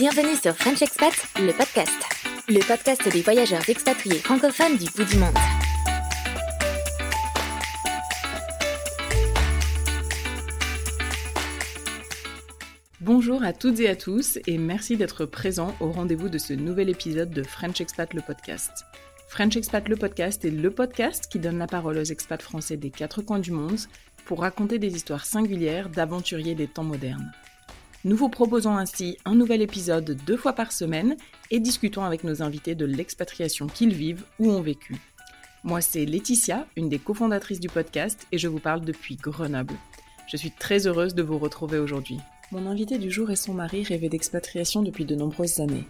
[0.00, 1.92] Bienvenue sur French Expat, le podcast.
[2.48, 5.34] Le podcast des voyageurs expatriés francophones du bout du monde.
[13.02, 16.88] Bonjour à toutes et à tous et merci d'être présents au rendez-vous de ce nouvel
[16.88, 18.86] épisode de French Expat le podcast.
[19.28, 22.90] French Expat le podcast est le podcast qui donne la parole aux expats français des
[22.90, 23.80] quatre coins du monde
[24.24, 27.30] pour raconter des histoires singulières d'aventuriers des temps modernes.
[28.02, 31.18] Nous vous proposons ainsi un nouvel épisode deux fois par semaine
[31.50, 34.96] et discutons avec nos invités de l'expatriation qu'ils vivent ou ont vécu.
[35.64, 39.74] Moi, c'est Laetitia, une des cofondatrices du podcast, et je vous parle depuis Grenoble.
[40.28, 42.16] Je suis très heureuse de vous retrouver aujourd'hui.
[42.52, 45.84] Mon invité du jour et son mari rêvaient d'expatriation depuis de nombreuses années.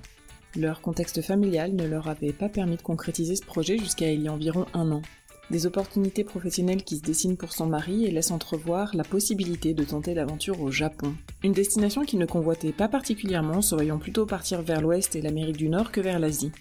[0.57, 4.27] Leur contexte familial ne leur avait pas permis de concrétiser ce projet jusqu'à il y
[4.27, 5.03] a environ un an.
[5.51, 9.83] Des opportunités professionnelles qui se dessinent pour son mari et laissent entrevoir la possibilité de
[9.83, 11.13] tenter l'aventure au Japon.
[11.43, 15.57] Une destination qu'il ne convoitait pas particulièrement, se voyant plutôt partir vers l'ouest et l'Amérique
[15.57, 16.53] du Nord que vers l'Asie.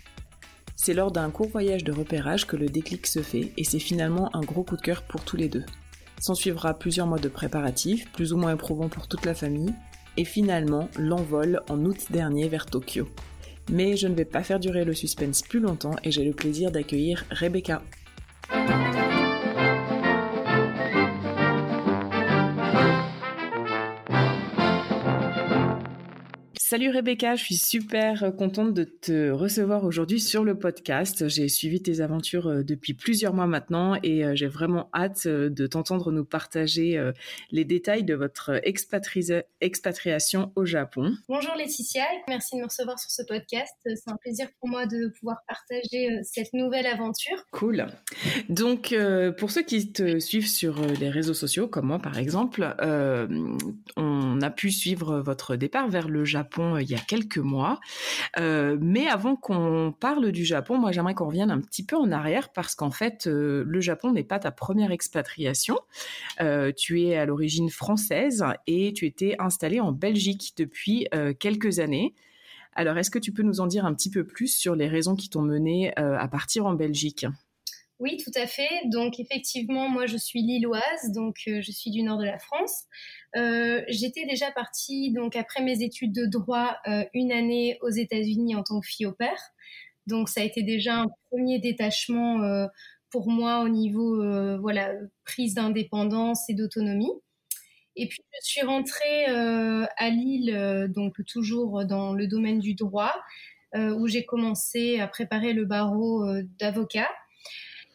[0.75, 4.35] C'est lors d'un court voyage de repérage que le déclic se fait et c'est finalement
[4.35, 5.66] un gros coup de cœur pour tous les deux.
[6.19, 9.73] S'en suivra plusieurs mois de préparatifs, plus ou moins éprouvants pour toute la famille,
[10.17, 13.07] et finalement l'envol en août dernier vers Tokyo.
[13.71, 16.71] Mais je ne vais pas faire durer le suspense plus longtemps et j'ai le plaisir
[16.71, 17.83] d'accueillir Rebecca.
[18.52, 19.19] Música
[26.69, 31.28] Salut Rebecca, je suis super contente de te recevoir aujourd'hui sur le podcast.
[31.28, 35.50] J'ai suivi tes aventures euh, depuis plusieurs mois maintenant et euh, j'ai vraiment hâte euh,
[35.50, 37.12] de t'entendre nous partager
[37.50, 41.16] les détails de votre expatriation au Japon.
[41.28, 43.74] Bonjour Laetitia, merci de me recevoir sur ce podcast.
[43.84, 47.44] C'est un plaisir pour moi de pouvoir partager cette nouvelle aventure.
[47.51, 47.88] Cool.
[48.47, 48.96] Donc
[49.40, 52.75] pour ceux qui te suivent sur les réseaux sociaux, comme moi par exemple,
[53.97, 57.80] on a pu suivre votre départ vers le Japon il y a quelques mois.
[58.38, 62.12] Euh, mais avant qu'on parle du Japon, moi j'aimerais qu'on revienne un petit peu en
[62.12, 65.80] arrière parce qu'en fait, euh, le Japon n'est pas ta première expatriation.
[66.42, 71.08] Euh, tu es à l'origine française et tu étais installée en Belgique depuis
[71.40, 72.14] quelques années.
[72.74, 75.16] Alors, est-ce que tu peux nous en dire un petit peu plus sur les raisons
[75.16, 77.25] qui t'ont mené à partir en Belgique?
[78.00, 78.69] Oui, tout à fait.
[78.86, 82.86] Donc effectivement, moi je suis lilloise, donc je suis du nord de la France.
[83.35, 88.56] Euh, j'étais déjà partie, donc après mes études de droit, euh, une année aux États-Unis
[88.56, 89.40] en tant que fille au père.
[90.07, 92.66] Donc ça a été déjà un premier détachement euh,
[93.12, 94.18] pour moi au niveau
[94.59, 94.91] voilà
[95.25, 97.12] prise d'indépendance et d'autonomie.
[97.95, 103.13] Et puis je suis rentrée à Lille, donc toujours dans le domaine du droit,
[103.75, 106.24] où j'ai commencé à préparer le barreau
[106.59, 107.09] d'avocat.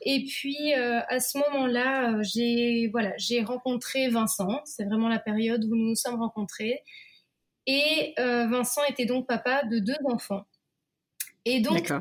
[0.04, 4.60] Et puis euh, à ce moment-là, euh, j'ai voilà, j'ai rencontré Vincent.
[4.64, 6.82] C'est vraiment la période où nous nous sommes rencontrés.
[7.66, 10.44] Et euh, Vincent était donc papa de deux enfants.
[11.46, 11.92] Et donc,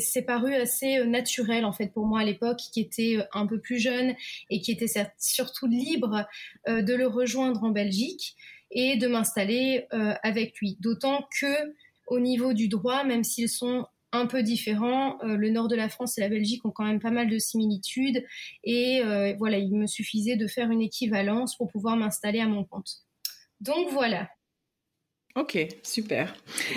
[0.00, 3.78] c'est paru assez naturel en fait pour moi à l'époque, qui était un peu plus
[3.78, 4.16] jeune
[4.50, 6.26] et qui était surtout libre
[6.66, 8.34] de le rejoindre en Belgique
[8.72, 9.86] et de m'installer
[10.24, 10.76] avec lui.
[10.80, 11.72] D'autant que
[12.08, 15.18] au niveau du droit, même s'ils sont un peu différent.
[15.22, 17.38] Euh, le nord de la France et la Belgique ont quand même pas mal de
[17.38, 18.24] similitudes.
[18.64, 22.64] Et euh, voilà, il me suffisait de faire une équivalence pour pouvoir m'installer à mon
[22.64, 22.90] compte.
[23.60, 24.28] Donc voilà.
[25.36, 26.34] Ok, super.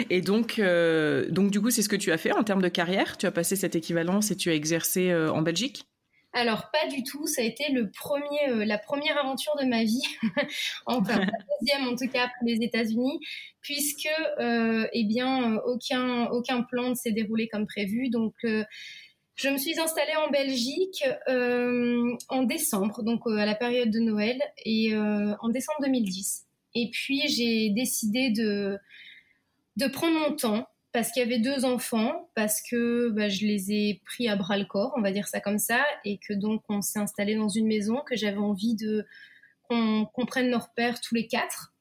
[0.09, 3.18] Et donc, donc du coup, c'est ce que tu as fait en termes de carrière?
[3.18, 5.88] Tu as passé cette équivalence et tu as exercé en Belgique?
[6.33, 10.01] Alors pas du tout, ça a été euh, la première aventure de ma vie,
[10.88, 13.19] enfin la deuxième en tout cas après les États-Unis,
[13.62, 14.09] puisque
[14.39, 18.09] euh, eh bien aucun aucun plan ne s'est déroulé comme prévu.
[18.09, 18.63] Donc euh,
[19.35, 21.03] je me suis installée en Belgique
[22.30, 26.45] en décembre, donc à la période de Noël et en décembre 2010.
[26.75, 32.62] Et puis j'ai décidé de prendre mon temps parce qu'il y avait deux enfants, parce
[32.62, 35.57] que bah, je les ai pris à bras le corps, on va dire ça comme
[35.57, 39.06] ça, et que donc on s'est installé dans une maison que j'avais envie de
[39.69, 41.74] qu'on prenne nos repères tous les quatre.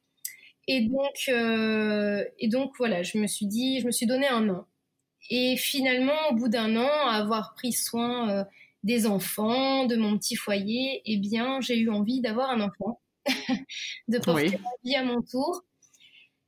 [0.67, 4.49] Et donc, euh, et donc voilà, je me suis dit, je me suis donné un
[4.49, 4.67] an.
[5.29, 8.45] Et finalement, au bout d'un an, avoir pris soin euh,
[8.83, 13.03] des enfants, de mon petit foyer, eh bien, j'ai eu envie d'avoir un enfant,
[14.09, 15.65] de porter ma vie à mon tour.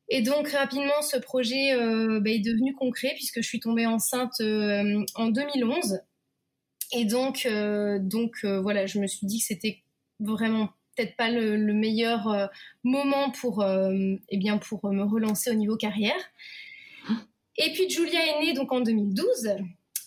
[0.09, 4.35] Et donc rapidement, ce projet euh, bah, est devenu concret puisque je suis tombée enceinte
[4.41, 6.01] euh, en 2011.
[6.93, 9.83] Et donc, euh, donc voilà, je me suis dit que c'était
[10.21, 12.51] vraiment peut-être pas le, meilleur
[12.85, 16.21] moment pour, eh bien, pour me relancer au niveau carrière.
[17.57, 19.57] Et puis Julia est née donc en 2012.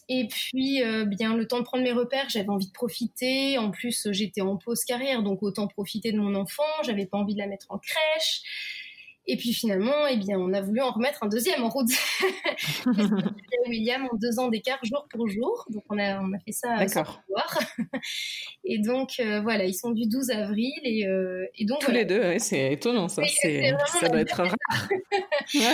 [0.07, 3.57] Et puis, bien, le temps de prendre mes repères, j'avais envie de profiter.
[3.57, 6.63] En plus, j'étais en pause carrière, donc autant profiter de mon enfant.
[6.85, 8.43] J'avais pas envie de la mettre en crèche.
[9.29, 11.89] Et puis finalement, eh bien, on a voulu en remettre un deuxième en route.
[13.67, 15.65] William en deux ans d'écart jour pour jour.
[15.69, 17.21] Donc on a, on a fait ça D'accord.
[18.63, 22.05] Et donc euh, voilà, ils sont du 12 avril et, euh, et donc tous les
[22.05, 23.21] deux, c'est étonnant ça.
[23.27, 24.89] c'est, ça doit être rare.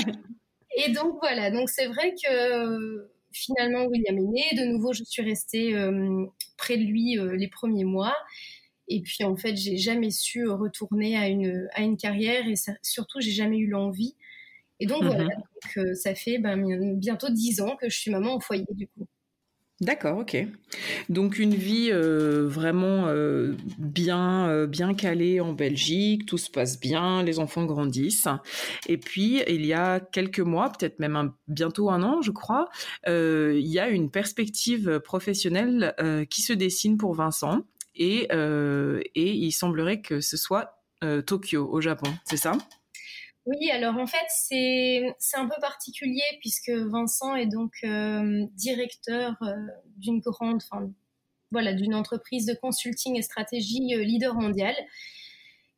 [0.75, 4.43] Et donc voilà, donc c'est vrai que finalement William est né.
[4.57, 6.25] De nouveau, je suis restée euh,
[6.57, 8.15] près de lui les premiers mois.
[8.93, 12.53] Et puis en fait, j'ai jamais su retourner à une à une carrière et
[12.83, 14.15] surtout, j'ai jamais eu l'envie.
[14.79, 15.29] Et donc voilà, mhm.
[15.29, 18.87] donc, euh, ça fait ben, bientôt dix ans que je suis maman au foyer du
[18.87, 19.07] coup.
[19.81, 20.37] D'accord, ok.
[21.09, 27.23] Donc une vie euh, vraiment euh, bien bien calée en Belgique, tout se passe bien,
[27.23, 28.27] les enfants grandissent.
[28.87, 32.69] Et puis il y a quelques mois, peut-être même bientôt un an, je crois,
[33.07, 35.95] il y a une perspective professionnelle
[36.29, 37.63] qui se dessine pour Vincent
[37.95, 42.53] et, euh, et il semblerait que ce soit euh, Tokyo au Japon, c'est ça?
[43.45, 49.35] Oui, alors en fait, c'est un peu particulier puisque Vincent est donc euh, directeur
[49.97, 50.89] d'une grande, enfin,
[51.51, 54.75] voilà, d'une entreprise de consulting et stratégie leader mondial.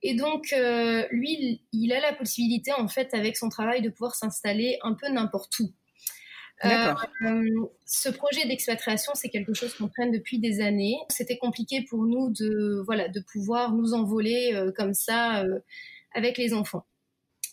[0.03, 0.53] Et donc,
[1.09, 5.09] lui, il a la possibilité, en fait, avec son travail, de pouvoir s'installer un peu
[5.09, 5.73] n'importe où.
[6.63, 6.93] Euh,
[7.85, 10.95] ce projet d'expatriation, c'est quelque chose qu'on traîne depuis des années.
[11.09, 15.59] C'était compliqué pour nous de, voilà, de pouvoir nous envoler euh, comme ça euh,
[16.13, 16.85] avec les enfants.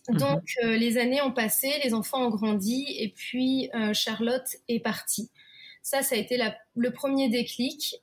[0.09, 0.19] Mhm.
[0.19, 5.31] Donc, les années ont passé, les enfants ont grandi, et puis Charlotte est partie.
[5.81, 7.95] Ça, ça a été la, le premier déclic,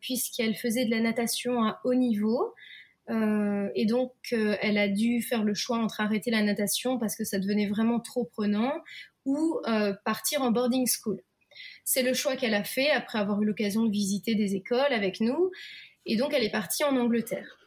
[0.00, 2.54] puisqu'elle faisait de la natation à haut niveau.
[3.10, 7.40] et donc, elle a dû faire le choix entre arrêter la natation parce que ça
[7.40, 8.72] devenait vraiment trop prenant,
[9.28, 11.20] ou euh, partir en boarding school.
[11.84, 15.20] C'est le choix qu'elle a fait après avoir eu l'occasion de visiter des écoles avec
[15.20, 15.50] nous.
[16.06, 17.58] Et donc, elle est partie en Angleterre.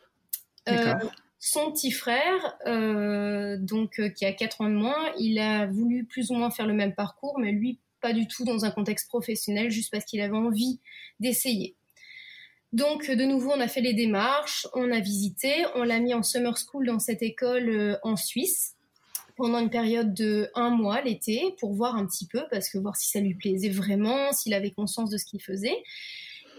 [0.70, 0.96] Euh,
[1.38, 6.32] son petit frère, euh, donc qui a 4 ans de moins, il a voulu plus
[6.32, 9.70] ou moins faire le même parcours, mais lui, pas du tout dans un contexte professionnel,
[9.70, 10.80] juste parce qu'il avait envie
[11.20, 11.76] d'essayer.
[12.74, 16.24] Donc, de nouveau, on a fait les démarches, on a visité, on l'a mis en
[16.24, 18.78] summer school dans cette école en Suisse
[19.42, 22.96] pendant une période de un mois l'été pour voir un petit peu, parce que voir
[22.96, 25.82] si ça lui plaisait vraiment, s'il avait conscience de ce qu'il faisait.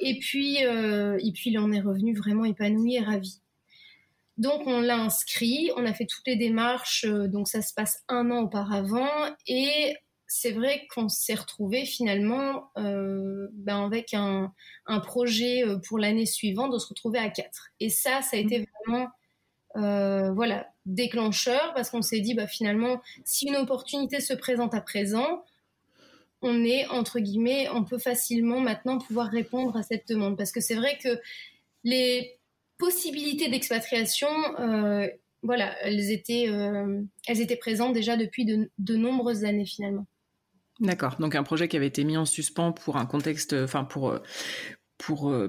[0.01, 3.41] Et puis, euh, et puis il en est revenu vraiment épanoui et ravi.
[4.37, 8.03] Donc on l'a inscrit, on a fait toutes les démarches, euh, donc ça se passe
[8.09, 9.09] un an auparavant,
[9.47, 9.95] et
[10.27, 14.53] c'est vrai qu'on s'est retrouvé finalement euh, ben avec un,
[14.87, 17.69] un, projet pour l'année suivante de se retrouver à quatre.
[17.79, 19.09] Et ça, ça a été vraiment
[19.77, 24.81] euh, voilà, déclencheur parce qu'on s'est dit bah finalement si une opportunité se présente à
[24.81, 25.45] présent,
[26.43, 30.61] on est entre guillemets, on peut facilement maintenant pouvoir répondre à cette demande parce que
[30.61, 31.21] c'est vrai que
[31.85, 32.39] les
[32.79, 35.09] possibilités d'expatriation, euh,
[35.43, 40.07] voilà, elles étaient, euh, elles étaient présentes déjà depuis de, de nombreuses années finalement.
[40.81, 41.17] D'accord.
[41.19, 44.19] Donc un projet qui avait été mis en suspens pour un contexte, enfin pour
[45.03, 45.49] pour euh,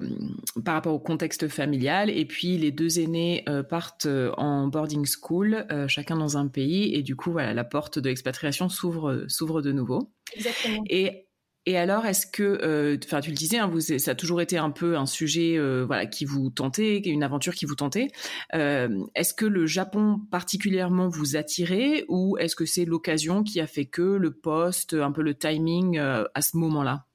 [0.66, 5.06] par rapport au contexte familial et puis les deux aînés euh, partent euh, en boarding
[5.06, 9.62] school chacun dans un pays et du coup voilà la porte de l'expatriation s'ouvre s'ouvre
[9.62, 10.84] de nouveau Exactement.
[10.90, 11.28] et
[11.66, 14.72] Et alors, est-ce que, enfin, tu le disais, hein, vous, ça a toujours été un
[14.72, 18.10] peu un sujet, voilà, qui vous tentait, une aventure qui vous tentait.
[18.52, 23.86] Est-ce que le Japon particulièrement vous attirait, ou est-ce que c'est l'occasion qui a fait
[23.86, 27.06] que le poste, un peu le timing à ce moment-là?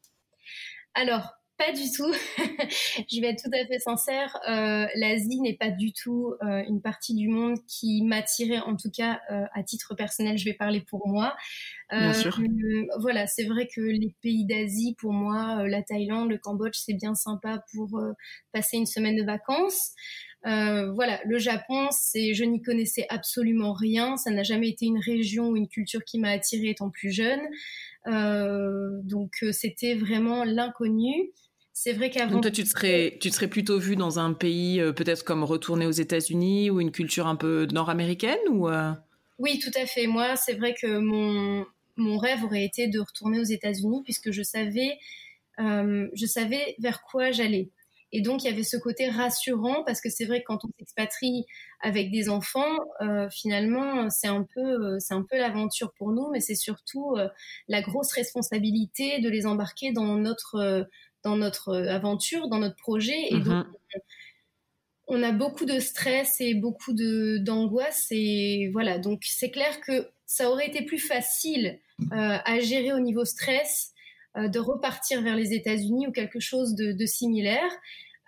[0.94, 2.12] Alors, pas du tout.
[3.10, 4.38] je vais être tout à fait sincère.
[4.48, 8.90] Euh, L'Asie n'est pas du tout euh, une partie du monde qui m'attirait, en tout
[8.90, 10.38] cas euh, à titre personnel.
[10.38, 11.36] Je vais parler pour moi.
[11.90, 12.38] Bien sûr.
[13.00, 17.14] voilà, c'est vrai que les pays d'Asie, pour moi, la Thaïlande, le Cambodge, c'est bien
[17.14, 17.98] sympa pour
[18.52, 19.94] passer une semaine de vacances.
[20.44, 24.18] voilà, le Japon, c'est, je n'y connaissais absolument rien.
[24.18, 27.40] Ça n'a jamais été une région ou une culture qui m'a attirée étant plus jeune.
[28.04, 31.32] donc c'était vraiment l'inconnu.
[31.80, 32.32] C'est vrai qu'avant.
[32.32, 35.44] Donc toi, tu te serais, tu serais plutôt vu dans un pays euh, peut-être comme
[35.44, 38.90] retourner aux États-Unis ou une culture un peu nord-américaine ou euh?
[39.38, 40.08] Oui, tout à fait.
[40.08, 41.64] Moi, c'est vrai que mon
[41.96, 44.98] mon rêve aurait été de retourner aux États-Unis puisque je savais,
[45.60, 47.70] euh, je savais vers quoi j'allais.
[48.10, 50.70] Et donc, il y avait ce côté rassurant parce que c'est vrai que quand on
[50.78, 51.44] s'expatrie
[51.80, 52.78] avec des enfants,
[53.30, 57.16] finalement, c'est un peu, c'est un peu l'aventure pour nous, mais c'est surtout
[57.68, 60.88] la grosse responsabilité de les embarquer dans notre
[61.22, 63.26] dans notre euh, aventure, dans notre projet.
[63.30, 63.72] Et donc, mhm.
[65.06, 68.06] on a beaucoup de stress et beaucoup de d'angoisse.
[68.10, 71.78] Et voilà, donc c'est clair que ça aurait été plus facile
[72.12, 73.92] euh, à gérer au niveau stress
[74.36, 77.70] euh, de repartir vers les États-Unis ou quelque chose de, de, similaire,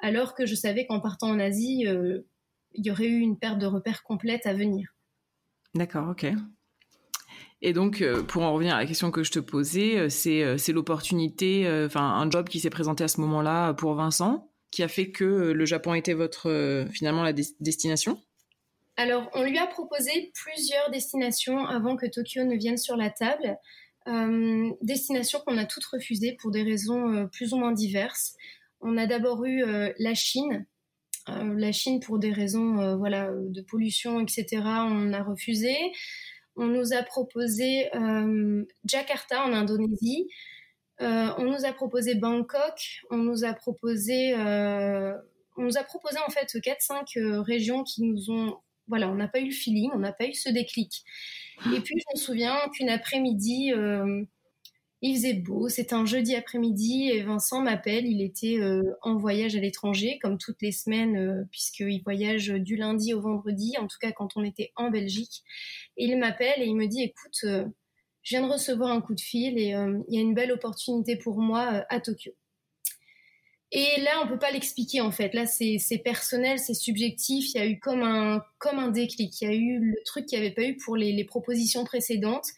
[0.00, 1.85] alors que je savais qu'en partant en Asie,
[2.75, 4.94] il y aurait eu une perte de repères complète à venir.
[5.75, 6.26] D'accord, ok.
[7.62, 10.43] Et donc, euh, pour en revenir à la question que je te posais, euh, c'est,
[10.43, 14.83] euh, c'est l'opportunité, enfin un job qui s'est présenté à ce moment-là pour Vincent, qui
[14.83, 18.21] a fait que le Japon était votre finalement la destination.
[18.97, 23.57] Alors, on lui a proposé plusieurs destinations avant que Tokyo ne vienne sur la table.
[24.83, 28.37] destinations qu'on a toutes refusées pour des raisons plus ou moins diverses.
[28.81, 29.64] On a d'abord eu
[29.99, 30.67] la Chine,
[31.26, 34.62] la Chine pour des raisons voilà de pollution etc.
[34.62, 35.75] On a refusé
[36.57, 40.28] on nous a proposé euh, Jakarta en Indonésie,
[41.00, 45.14] euh, on nous a proposé Bangkok, on nous a proposé, euh,
[45.57, 49.99] en fait 4-5 régions qui nous ont, voilà, on n'a pas eu le feeling, on
[49.99, 51.04] n'a pas eu ce déclic.
[51.75, 53.73] Et puis je me souviens qu'une après-midi,
[55.02, 58.07] il faisait beau, c'était un jeudi après-midi et Vincent m'appelle.
[58.07, 62.76] Il était euh, en voyage à l'étranger, comme toutes les semaines, euh, puisqu'il voyage du
[62.76, 65.42] lundi au vendredi, en tout cas quand on était en Belgique.
[65.97, 67.64] Et il m'appelle et il me dit, écoute, euh,
[68.23, 71.16] je viens de recevoir un coup de fil et il y a une belle opportunité
[71.16, 72.33] pour moi à Tokyo.
[73.73, 75.33] Et là, on peut pas l'expliquer en fait.
[75.33, 77.54] Là, c'est personnel, c'est subjectif.
[77.54, 79.40] Il y a eu comme un comme un déclic.
[79.40, 82.49] Il y a eu le truc qu'il n'y avait pas eu pour les propositions précédentes.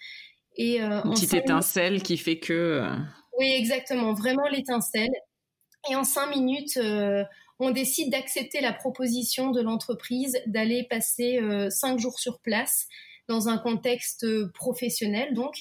[0.57, 2.53] Et, euh, Une petite étincelle qui fait que.
[2.53, 2.97] Euh,
[3.39, 5.13] oui, exactement, vraiment l'étincelle.
[5.91, 7.25] Et en cinq minutes, euh,
[7.59, 11.41] on décide d'accepter la proposition de l'entreprise d'aller passer
[11.71, 12.87] cinq jours sur place
[13.29, 15.55] dans un contexte professionnel, donc,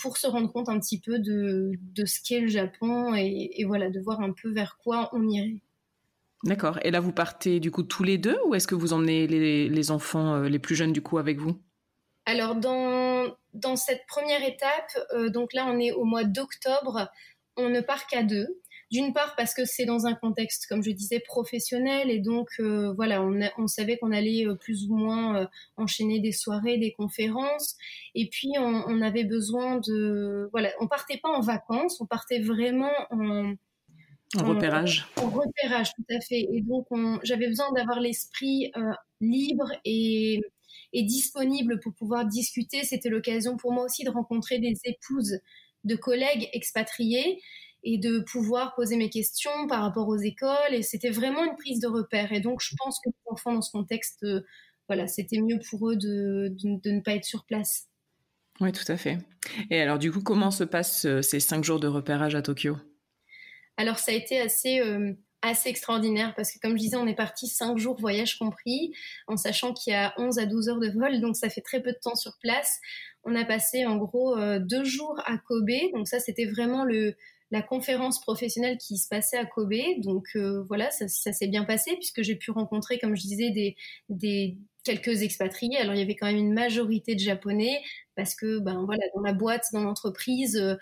[0.00, 3.90] pour se rendre compte un petit peu de, de ce qu'est le Japon et, voilà,
[3.90, 5.60] de voir un peu vers quoi on irait.
[6.44, 6.78] D'accord.
[6.82, 9.68] Et là, vous partez du coup tous les deux ou est-ce que vous emmenez les,
[9.68, 11.60] les enfants les plus jeunes du coup avec vous?
[12.28, 13.07] Alors dans,
[13.58, 17.08] dans cette première étape, euh, donc là on est au mois d'octobre,
[17.56, 18.60] on ne part qu'à deux.
[18.90, 22.94] D'une part parce que c'est dans un contexte, comme je disais, professionnel et donc euh,
[22.94, 25.46] voilà, on, on savait qu'on allait euh, plus ou moins
[25.76, 27.76] enchaîner des soirées, des conférences,
[28.14, 32.40] et puis on, on, avait besoin de voilà, on partait pas en vacances, on partait
[32.40, 33.52] vraiment en
[34.36, 35.06] en repérage.
[35.16, 36.46] En, repérage, tout à fait.
[36.52, 36.86] Et donc,
[37.22, 38.70] j'avais besoin d'avoir l'esprit
[39.22, 40.42] libre et
[40.92, 42.84] est disponible pour pouvoir discuter.
[42.84, 45.38] C'était l'occasion pour moi aussi de rencontrer des épouses
[45.84, 47.40] de collègues expatriés
[47.84, 50.72] et de pouvoir poser mes questions par rapport aux écoles.
[50.72, 52.32] Et c'était vraiment une prise de repère.
[52.32, 54.42] Et donc, je pense que les enfants, dans ce contexte, euh,
[54.88, 57.88] voilà, c'était mieux pour eux de, de, ne pas être sur place.
[58.60, 59.18] Oui, tout à fait.
[59.70, 62.76] Et alors, du coup, comment se passent euh, ces cinq jours de repérage à Tokyo?
[63.76, 67.14] Alors, ça a été assez euh, assez extraordinaire parce que comme je disais, on est
[67.14, 68.92] parti cinq jours voyage compris,
[69.26, 71.80] en sachant qu'il y a 11 à 12 heures de vol, donc ça fait très
[71.80, 72.78] peu de temps sur place.
[73.24, 77.14] On a passé en gros euh, deux jours à Kobe, donc ça c'était vraiment le
[77.50, 79.72] la conférence professionnelle qui se passait à Kobe.
[79.98, 83.76] Donc euh, voilà, ça, s'est bien passé puisque j'ai pu rencontrer, comme je disais, des,
[84.08, 85.78] des quelques expatriés.
[85.78, 87.80] Alors il y avait quand même une majorité de Japonais
[88.16, 90.56] parce que ben voilà, dans la boîte, dans l'entreprise.
[90.56, 90.76] Euh,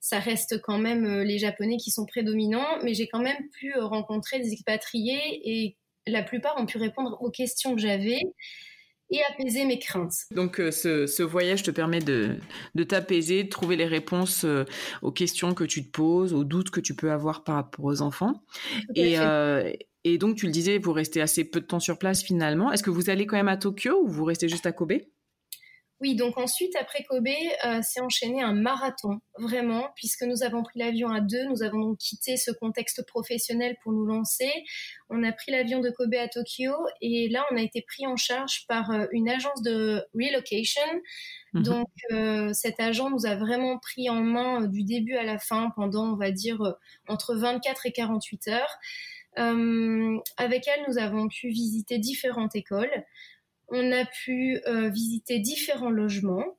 [0.00, 3.74] ça reste quand même euh, les Japonais qui sont prédominants, mais j'ai quand même pu
[3.76, 5.76] euh, rencontrer des expatriés et
[6.06, 8.20] la plupart ont pu répondre aux questions que j'avais.
[9.10, 10.14] et apaiser mes craintes.
[10.30, 12.38] Donc euh, ce, voyage te permet de,
[12.88, 14.64] t'apaiser, de trouver les réponses euh,
[15.02, 18.02] aux questions que tu te poses, aux doutes que tu peux avoir par rapport aux
[18.02, 18.42] enfants.
[18.94, 19.72] Et, euh,
[20.04, 22.72] et donc tu le disais, vous restez assez peu de temps sur place finalement.
[22.72, 24.92] Est-ce que vous allez quand même à Tokyo ou vous restez juste à Kobe?
[26.00, 27.28] Oui, donc ensuite, après Kobe,
[27.66, 31.78] euh, s'est enchaîné un marathon, vraiment, puisque nous avons pris l'avion à deux, nous avons
[31.78, 34.50] donc quitté ce contexte professionnel pour nous lancer.
[35.10, 38.16] On a pris l'avion de Kobe à Tokyo et là, on a été pris en
[38.16, 40.80] charge par euh, une agence de relocation.
[41.52, 41.62] Mhm.
[41.64, 45.70] Donc, euh, cet agent nous a vraiment pris en main du début à la fin
[45.76, 46.76] pendant, on va dire,
[47.08, 48.78] entre 24 et 48 heures.
[50.38, 53.04] avec elle, nous avons pu visiter différentes écoles.
[53.70, 56.58] On a pu euh, visiter différents logements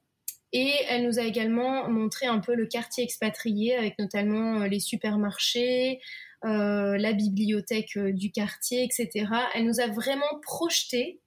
[0.54, 4.80] et elle nous a également montré un peu le quartier expatrié avec notamment euh, les
[4.80, 6.00] supermarchés,
[6.46, 9.28] euh, la bibliothèque du quartier, etc.
[9.54, 11.22] Elle nous a vraiment projeté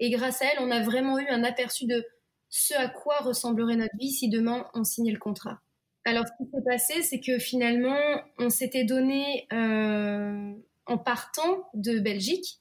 [0.00, 2.06] et grâce à elle, on a vraiment eu un aperçu de
[2.48, 5.60] ce à quoi ressemblerait notre vie si demain on signait le contrat.
[6.04, 7.98] Alors, ce qui s'est passé, c'est que finalement,
[8.38, 12.60] on s'était donné, en partant de Belgique,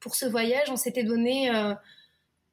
[0.00, 1.74] pour ce voyage, on s'était donné euh,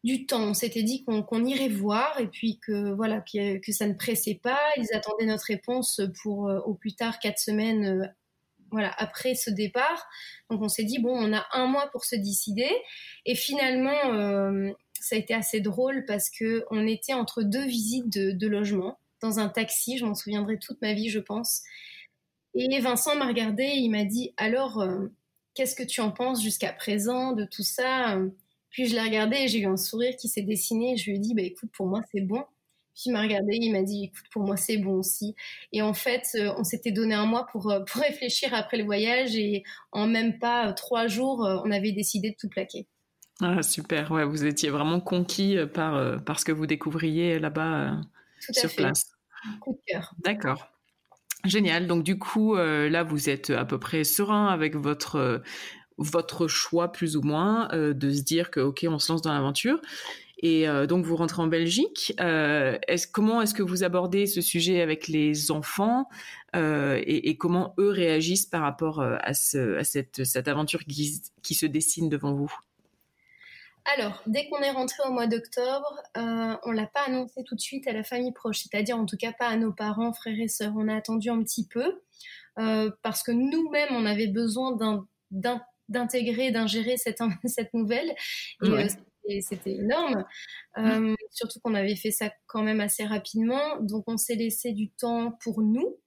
[0.03, 0.43] du temps.
[0.43, 4.59] On s'était dit qu'on irait voir et puis que voilà que, ça ne pressait pas.
[4.77, 7.85] Ils attendaient notre réponse pour euh, au plus tard quatre semaines.
[7.85, 8.07] Euh,
[8.69, 10.07] voilà après ce départ.
[10.49, 12.69] Donc on s'est dit bon, on a un mois pour se décider.
[13.25, 18.31] Et finalement, ça a été assez drôle parce que on était entre deux visites de,
[18.31, 19.97] de logement dans un taxi.
[19.97, 21.61] Je m'en souviendrai toute ma vie, je pense.
[22.55, 24.85] Et Vincent m'a regardé, il m'a dit alors
[25.57, 28.15] qu'est-ce que tu en penses jusqu'à présent de tout ça
[28.69, 30.95] Puis je l'ai regardé et j'ai eu un sourire qui s'est dessiné.
[30.97, 32.45] Je lui ai dit, bah, écoute, pour moi, c'est bon.
[32.93, 35.35] Puis il m'a regardé, il m'a dit, écoute, pour moi, c'est bon aussi.
[35.73, 38.83] Et en fait, euh, on s'était donné un mois pour, euh, pour réfléchir après le
[38.83, 42.87] voyage et en même pas euh, trois jours, on avait décidé de tout plaquer.
[43.41, 44.11] Ah, super.
[44.11, 48.01] Ouais, vous étiez vraiment conquis par, par ce que vous découvriez là-bas
[48.39, 49.11] sur place.
[49.61, 50.13] Coup de cœur.
[50.23, 50.76] D'accord.
[51.47, 51.87] Génial.
[51.87, 55.39] Donc du coup, euh, là, vous êtes à peu près serein avec votre euh,
[55.97, 59.33] votre choix plus ou moins euh, de se dire que ok, on se lance dans
[59.33, 59.79] l'aventure.
[60.43, 62.13] Et donc vous rentrez en Belgique.
[63.11, 66.07] comment est-ce que vous abordez ce sujet avec les enfants
[66.53, 72.07] et, comment eux réagissent par rapport à, ce, à cette, cette aventure qui se dessine
[72.07, 72.53] devant vous?
[73.95, 77.61] Alors, dès qu'on est rentré au mois d'octobre, euh, on l'a pas annoncé tout de
[77.61, 80.49] suite à la famille proche, c'est-à-dire en tout cas pas à nos parents, frères et
[80.49, 80.73] sœurs.
[80.75, 82.01] On a attendu un petit peu
[82.59, 84.77] euh, parce que nous-mêmes, on avait besoin
[85.89, 88.13] d'intégrer, d'ingérer cette, cette nouvelle.
[88.61, 88.87] Et euh,
[89.41, 90.25] c'était énorme.
[90.77, 93.79] Euh, surtout qu'on avait fait ça quand même assez rapidement.
[93.81, 95.97] Donc on s'est laissé du temps pour nous.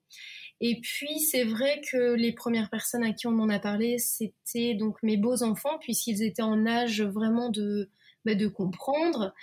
[0.60, 4.74] Et puis c'est vrai que les premières personnes à qui on en a parlé, c'était
[4.74, 7.88] donc mes beaux enfants, puisqu'ils étaient en âge vraiment de,
[8.24, 9.34] bah, de comprendre.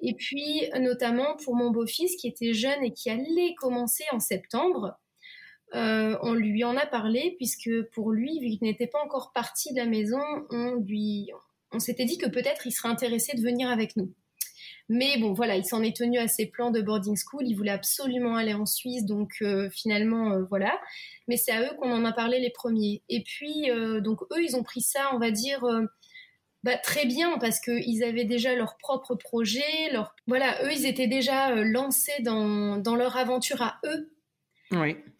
[0.00, 4.98] Et puis notamment pour mon beau-fils qui était jeune et qui allait commencer en septembre,
[5.74, 9.72] euh, on lui en a parlé puisque pour lui, vu qu'il n'était pas encore parti
[9.72, 11.30] de la maison, on lui,
[11.72, 14.12] on s'était dit que peut-être il serait intéressé de venir avec nous.
[14.88, 17.44] Mais bon, voilà, il s'en est tenu à ses plans de boarding school.
[17.46, 20.78] Il voulait absolument aller en Suisse, donc euh, finalement, euh, voilà.
[21.26, 23.02] Mais c'est à eux qu'on en a parlé les premiers.
[23.08, 25.64] Et puis, euh, donc eux, ils ont pris ça, on va dire.
[26.62, 29.90] Bah, très bien parce qu'ils avaient déjà leur propre projet,
[30.26, 34.13] voilà, eux ils étaient déjà lancés dans leur aventure à eux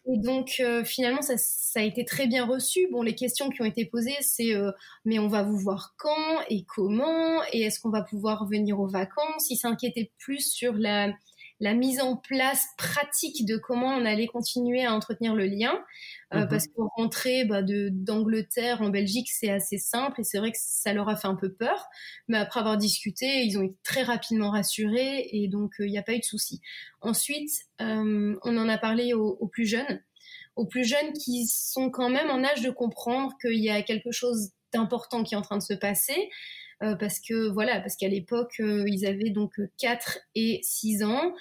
[0.07, 2.87] Et donc euh, finalement ça, ça, a été très bien reçu.
[2.91, 4.71] Bon, les questions qui ont été posées, c'est euh,
[5.03, 7.41] mais on va vous voir quand et comment?
[7.53, 9.49] Et est-ce qu'on va pouvoir venir aux vacances?
[9.49, 11.11] Ils s'inquiétaient plus sur la
[11.59, 15.73] la mise en place pratique de comment on allait continuer à entretenir le lien.
[16.33, 16.47] Euh, mhm.
[16.49, 20.57] Parce qu'en rentrer bah, de d'Angleterre en Belgique, c'est assez simple et c'est vrai que
[20.59, 21.87] ça leur a fait un peu peur.
[22.27, 26.03] Mais après avoir discuté, ils ont été très rapidement rassurés et donc il n'y a
[26.03, 26.61] pas eu de souci.
[27.01, 30.01] Ensuite, euh, on en a parlé aux, aux, plus jeunes,
[30.55, 34.11] aux plus jeunes qui sont quand même en âge de comprendre qu'il y a quelque
[34.11, 36.29] chose d'important qui est en train de se passer.
[36.83, 41.33] Euh, parce que voilà, parce qu'à l'époque, euh, ils avaient donc 4 et 6 ans.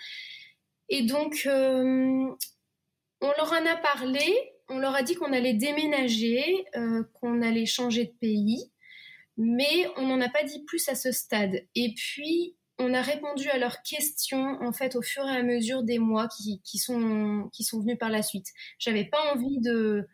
[0.88, 2.28] Et donc, euh,
[3.20, 4.22] on leur en a parlé,
[4.68, 6.64] on leur a dit qu'on allait déménager,
[7.14, 8.70] qu'on allait changer de pays,
[9.36, 11.62] mais on n'en a pas dit plus à ce stade.
[11.74, 15.84] Et puis, on a répondu à leurs questions en fait au fur et à mesure
[15.84, 18.48] des mois qui, qui sont qui sont venus par la suite.
[18.78, 20.08] J'avais pas envie de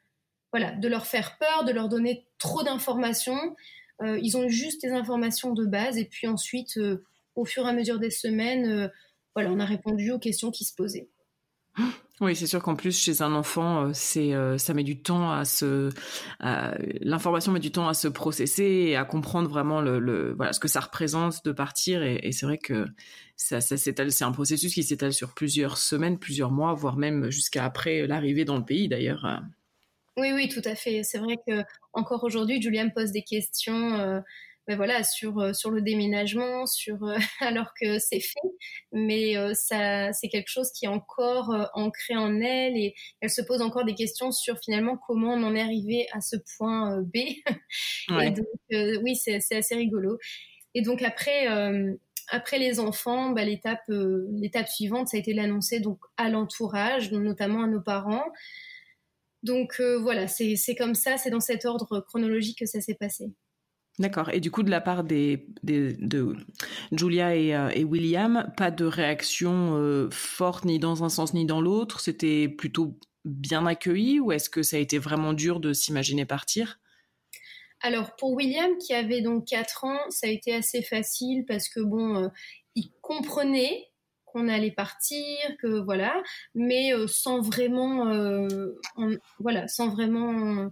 [0.52, 3.56] voilà de leur faire peur, de leur donner trop d'informations.
[4.02, 7.68] Euh, ils ont juste des informations de base et puis ensuite, euh, au fur et
[7.68, 8.88] à mesure des semaines, euh,
[9.34, 11.08] voilà, on a répondu aux questions qui se posaient.
[12.20, 15.88] Oui, c'est sûr qu'en plus chez un enfant, c'est ça met du temps à se
[17.00, 20.68] l'information met du temps à se processer et à comprendre vraiment le, voilà ce que
[20.68, 22.84] ça représente de partir et, c'est vrai que
[23.36, 27.30] ça, ça s'étale c'est un processus qui s'étale sur plusieurs semaines, plusieurs mois, voire même
[27.30, 29.40] jusqu'à après l'arrivée dans le pays d'ailleurs.
[30.20, 31.02] Oui, oui, tout à fait.
[31.02, 34.22] C'est vrai que encore aujourd'hui, Julia me pose des questions
[34.70, 38.38] ben voilà, sur, euh, sur le déménagement, sur, euh, alors que c'est fait,
[38.92, 43.42] mais euh, ça, c'est quelque chose qui est encore ancré en elle et elle se
[43.42, 47.16] pose encore des questions sur finalement comment on en est arrivé à ce point B.
[48.22, 48.46] Et donc,
[49.02, 50.18] oui, c'est, assez rigolo.
[50.74, 51.48] Et donc après,
[52.28, 57.64] après les enfants, bah, l'étape, l'étape suivante, ça a été l'annoncer donc à l'entourage, notamment
[57.64, 58.24] à nos parents.
[59.42, 63.32] Donc voilà, c'est, comme ça, c'est dans cet ordre chronologique que ça s'est passé.
[64.00, 64.30] D'accord.
[64.30, 66.34] Et du coup, de la part des, de
[66.90, 71.44] Julia et, euh, et, William, pas de réaction euh, forte ni dans un sens ni
[71.44, 72.00] dans l'autre?
[72.00, 76.80] C'était plutôt bien accueilli ou est-ce que ça a été vraiment dur de s'imaginer partir?
[77.82, 81.80] Alors pour William, qui avait donc 4 ans, ça a été assez facile parce que
[81.80, 82.28] bon, euh,
[82.74, 83.89] il comprenait
[84.32, 86.22] qu'on allait partir, que voilà,
[86.54, 88.46] mais sans vraiment,
[89.38, 90.70] voilà, sans vraiment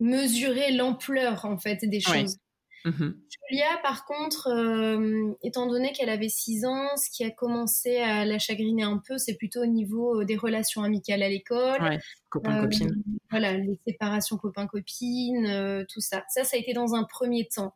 [0.00, 2.38] mesurer l'ampleur en fait des choses.
[2.84, 3.16] Mhm.
[3.48, 8.24] Julia, par contre, euh, étant donné qu'elle avait 6 ans, ce qui a commencé à
[8.24, 11.80] la chagriner un peu, c'est plutôt au niveau euh, des relations amicales à l'école.
[11.82, 12.90] Ouais, copains-copines.
[12.90, 16.24] Euh, voilà, les séparations copains-copines, tout ça.
[16.28, 17.74] Ça, ça a été dans un premier temps.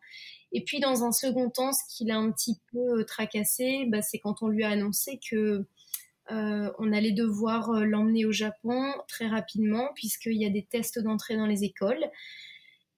[0.53, 4.19] Et puis, dans un second temps, ce qui l'a un petit peu tracassé, bah, c'est
[4.19, 5.67] quand on lui a annoncé que
[6.33, 11.37] euh, on allait devoir l'emmener au Japon très rapidement puisqu'il y a des tests d'entrée
[11.37, 12.05] dans les écoles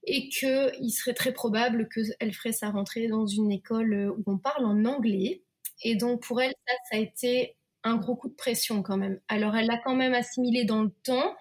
[0.05, 4.39] et qu'il serait très probable qu'elle ferait sa rentrée dans une école euh, où on
[4.39, 5.43] parle en anglais.
[5.83, 9.21] Et donc pour elle, ça, a été un gros coup de pression quand même.
[9.29, 11.37] Alors elle l'a quand même assimilé dans le temps,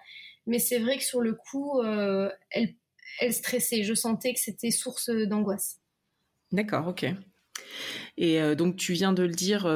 [0.46, 2.74] mais c'est vrai que sur le coup, elle,
[3.20, 3.82] elle stressait.
[3.82, 5.80] Je sentais que c'était source d'angoisse.
[6.52, 7.06] D'accord, ok.
[8.16, 9.66] Et donc tu viens de le dire,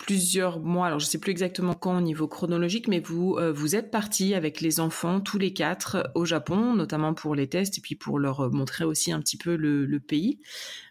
[0.00, 3.76] plusieurs mois, alors je sais plus exactement quand au niveau chronologique, mais vous euh, vous
[3.76, 7.80] êtes partis avec les enfants tous les quatre au Japon, notamment pour les tests et
[7.82, 10.40] puis pour leur euh, montrer aussi un petit peu le, pays,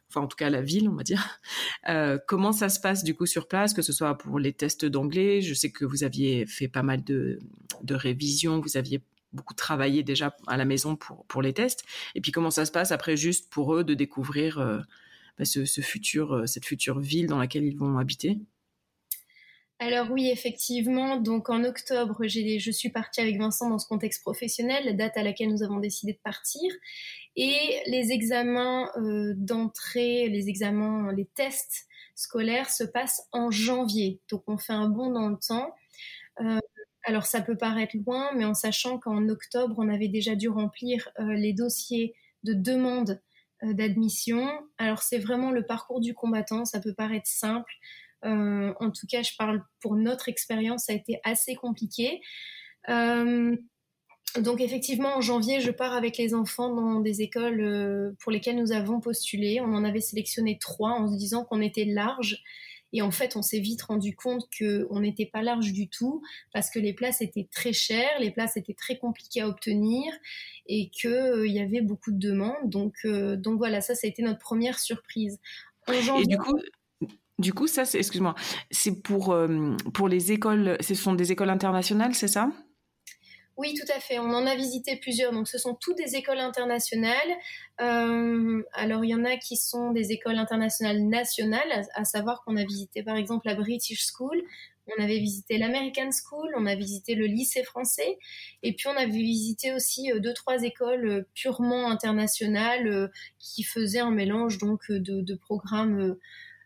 [0.09, 1.27] enfin en tout cas la ville, on va dire.
[1.87, 4.85] Euh, comment ça se passe du coup sur place, que ce soit pour les tests
[4.85, 7.39] d'anglais, je sais que vous aviez fait pas mal de,
[7.89, 9.01] révisions, vous aviez
[9.33, 11.83] beaucoup travaillé déjà à la maison pour pour les tests,
[12.15, 14.57] et puis comment ça se passe après juste pour eux de découvrir
[15.39, 18.39] bah, ce futur, cette future ville dans laquelle ils vont habiter?
[19.81, 21.15] Alors oui, effectivement.
[21.17, 25.23] Donc en octobre, je suis partie avec Vincent dans ce contexte professionnel, la date à
[25.23, 26.69] laquelle nous avons décidé de partir.
[27.37, 34.19] Et les examens euh, d'entrée, les examens, les tests scolaires se passent en janvier.
[34.29, 35.73] Donc on fait un bond dans le temps.
[36.41, 36.59] Euh,
[37.03, 41.07] alors ça peut paraître loin, mais en sachant qu'en octobre, on avait déjà dû remplir
[41.19, 43.21] euh, les dossiers de demande
[43.63, 44.47] d'admission.
[44.77, 47.73] Alors c'est vraiment le parcours du combattant, ça peut paraître simple.
[48.25, 52.21] Euh, en tout cas, je parle pour notre expérience, ça a été assez compliqué.
[52.89, 53.55] Euh,
[54.39, 58.57] donc effectivement, en janvier, je pars avec les enfants dans des écoles euh, pour lesquelles
[58.57, 59.59] nous avons postulé.
[59.61, 62.43] On en avait sélectionné trois en se disant qu'on était large.
[62.91, 66.71] Et en fait, on s'est vite rendu compte qu'on n'était pas large du tout parce
[66.71, 70.11] que les places étaient très chères, les places étaient très compliquées à obtenir
[70.65, 72.67] et qu'il y avait beaucoup de demandes.
[72.67, 75.39] Donc, donc voilà, ça, ça a été notre première surprise.
[75.87, 76.59] et du coup,
[77.39, 78.35] du coup, ça, excuse-moi,
[78.69, 82.51] c'est pour, euh, pour les écoles, ce sont des écoles internationales, c'est ça?
[83.55, 84.19] Oui, tout à fait.
[84.19, 85.33] On en a visité plusieurs.
[85.33, 87.29] Donc, ce sont toutes des écoles internationales.
[87.81, 92.55] Euh, alors, il y en a qui sont des écoles internationales nationales, à, savoir qu'on
[92.57, 94.41] a visité par exemple la British School,
[94.97, 98.17] on avait visité l'American School, on a visité le lycée français,
[98.63, 104.11] et puis on avait visité aussi euh, deux trois écoles purement internationales qui faisaient un
[104.11, 106.17] mélange donc de programmes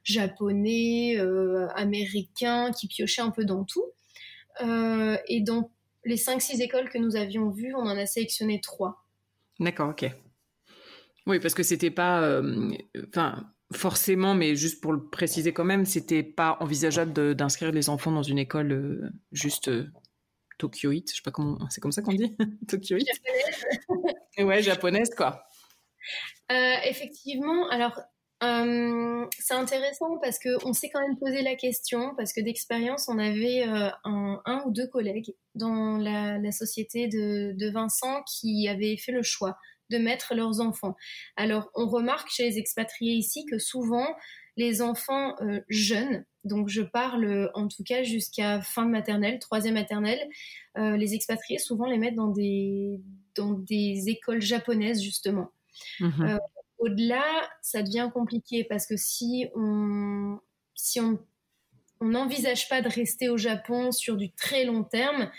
[0.04, 3.86] japonais, euh, américains, qui piochaient un peu dans tout.
[4.62, 5.72] Euh, et dans
[6.06, 9.06] les 5-6 écoles que nous avions vues, on en a sélectionné 3.
[9.60, 10.06] D'accord, ok.
[11.26, 12.72] Oui, parce que c'était pas, euh,
[13.08, 18.12] enfin, forcément, mais juste pour le préciser quand même, c'était pas envisageable d'inscrire les enfants
[18.12, 19.72] dans une école juste
[20.60, 22.36] tokyoïte, je sais pas comment, c'est comme ça qu'on dit,
[22.68, 23.08] tokyoïte.
[23.08, 24.16] Japonaise.
[24.40, 25.46] ouais, japonaise quoi.
[26.50, 28.00] effectivement, alors
[28.44, 33.18] euh, c'est intéressant parce qu'on s'est quand même posé la question, parce que d'expérience, on
[33.18, 39.24] avait euh, un, ou deux collègues dans la, société de, Vincent qui avaient fait le
[39.24, 39.58] choix
[39.90, 40.96] de mettre leurs enfants.
[41.38, 44.08] Alors, on remarque chez les expatriés ici que souvent,
[44.58, 45.36] les enfants
[45.70, 46.26] jeunes.
[46.44, 50.30] Donc je parle en tout cas jusqu'à fin de maternelle, troisième maternelle.
[50.76, 53.02] les expatriés souvent les mettent dans des
[53.36, 55.50] dans des écoles japonaises justement.
[56.00, 56.40] Mhm.
[56.84, 57.24] Au-delà,
[57.62, 60.38] ça devient compliqué parce que si on
[60.76, 61.18] si on
[62.02, 65.32] n'envisage pas de rester au Japon sur du très long terme,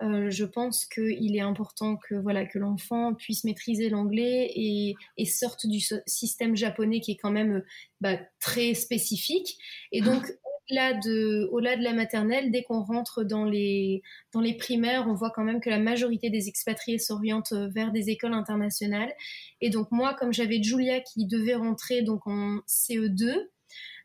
[0.00, 4.94] euh, je pense qu'il est important que voilà que l'enfant puisse maîtriser l'anglais et,
[5.26, 7.64] sorte du système japonais qui est quand même
[8.00, 9.58] bah, très spécifique.
[9.90, 10.24] Et donc
[10.70, 15.14] au-delà de, au-delà de la maternelle, dès qu'on rentre dans les, dans les primaires, on
[15.14, 19.12] voit quand même que la majorité des expatriés s'orientent vers des écoles internationales.
[19.60, 23.48] Et donc moi, comme j'avais Julia qui devait rentrer donc en CE2,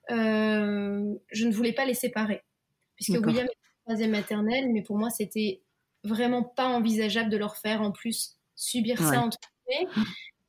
[0.10, 2.44] euh, je ne voulais pas les séparer.
[2.96, 5.62] Puisque William est troisième maternelle, mais pour moi, c'était
[6.04, 9.38] vraiment pas envisageable de leur faire en plus subir ça entre
[9.70, 9.88] eux.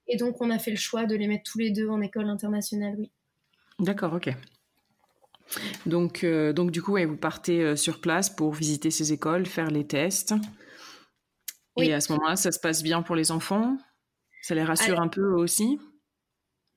[0.07, 2.31] Et donc, on a fait le choix de les mettre tous les deux en école
[2.31, 3.11] internationale, oui.
[3.79, 4.31] D'accord, ok.
[5.87, 9.70] Donc, euh, donc du coup, vous partez euh, sur place pour visiter ces écoles, faire
[9.70, 10.34] les tests.
[11.80, 13.76] Et à ce moment-là, ça se passe bien pour les enfants?
[14.42, 15.78] Ça les rassure un peu aussi?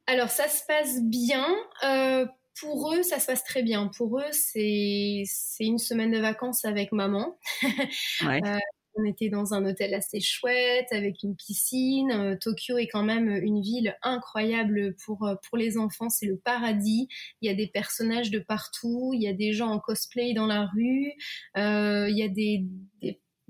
[0.08, 1.48] Alors, ça se passe bien.
[1.84, 2.26] Euh,
[2.60, 3.90] pour eux, ça se passe très bien.
[3.96, 5.24] Pour eux, c'est
[5.60, 7.38] une semaine de vacances avec maman.
[8.24, 8.58] Euh,
[8.96, 12.12] on était dans un hôtel assez chouette avec une piscine.
[12.12, 16.10] Euh, Tokyo est quand même une ville incroyable pour euh, pour les enfants.
[16.10, 17.08] C'est le paradis.
[17.42, 19.12] Il y a des personnages de partout.
[19.14, 21.14] Il y a des gens en cosplay dans la rue.
[21.56, 22.66] il y a des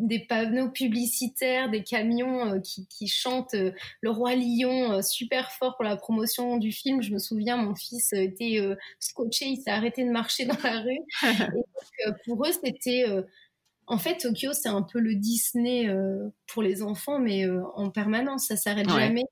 [0.01, 5.75] des panneaux publicitaires, des camions euh, qui, chantent euh, le roi lion euh, super fort
[5.75, 7.01] pour la promotion du film.
[7.01, 8.59] Je me souviens, mon fils était
[8.99, 10.99] scotché, il s'est arrêté de marcher dans la rue.
[11.99, 13.05] Et pour eux, c'était
[13.91, 15.93] en fait Tokyo, c'est un peu le Disney
[16.47, 19.25] pour les enfants, mais en permanence, ça s'arrête jamais.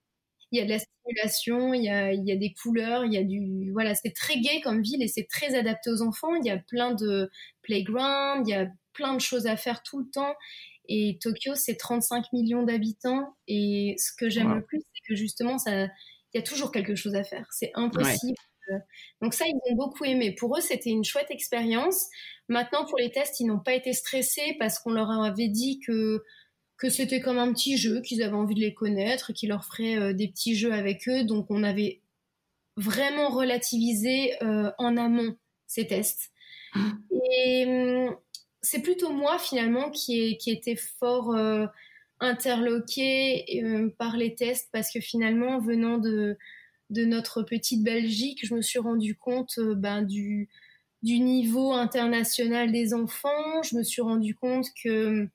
[0.51, 3.13] Il y a de la stimulation, il y a, il y a des couleurs, il
[3.13, 6.35] y a du voilà, c'est très gai comme ville et c'est très adapté aux enfants.
[6.35, 7.29] Il y a plein de
[7.61, 10.33] playgrounds, il y a plein de choses à faire tout le temps.
[10.89, 13.35] Et Tokyo, c'est 35 millions d'habitants.
[13.47, 15.89] Et ce que j'aime le plus, c'est que justement, ça, il
[16.33, 17.47] y a toujours quelque chose à faire.
[17.51, 18.37] C'est impossible.
[19.21, 20.33] Donc ça, ils ont beaucoup aimé.
[20.33, 22.07] Pour eux, c'était une chouette expérience.
[22.47, 26.23] Maintenant, pour les tests, ils n'ont pas été stressés parce qu'on leur avait dit que
[26.77, 29.97] que c'était comme un petit jeu, qu'ils avaient envie de les connaître, qu'ils leur feraient
[29.97, 31.25] euh, des petits jeux avec eux.
[31.25, 32.01] Donc on avait
[32.77, 35.35] vraiment relativisé euh, en amont
[35.67, 36.31] ces tests.
[36.73, 36.89] Mmh.
[37.41, 38.15] Et hum,
[38.61, 41.65] c'est plutôt moi finalement qui, est, qui était fort euh,
[42.19, 46.37] interloqué euh, par les tests parce que finalement venant de,
[46.89, 50.49] de notre petite Belgique, je me suis rendu compte euh, ben, du,
[51.03, 53.63] niveau international des enfants.
[53.63, 55.27] Je me suis rendu compte que,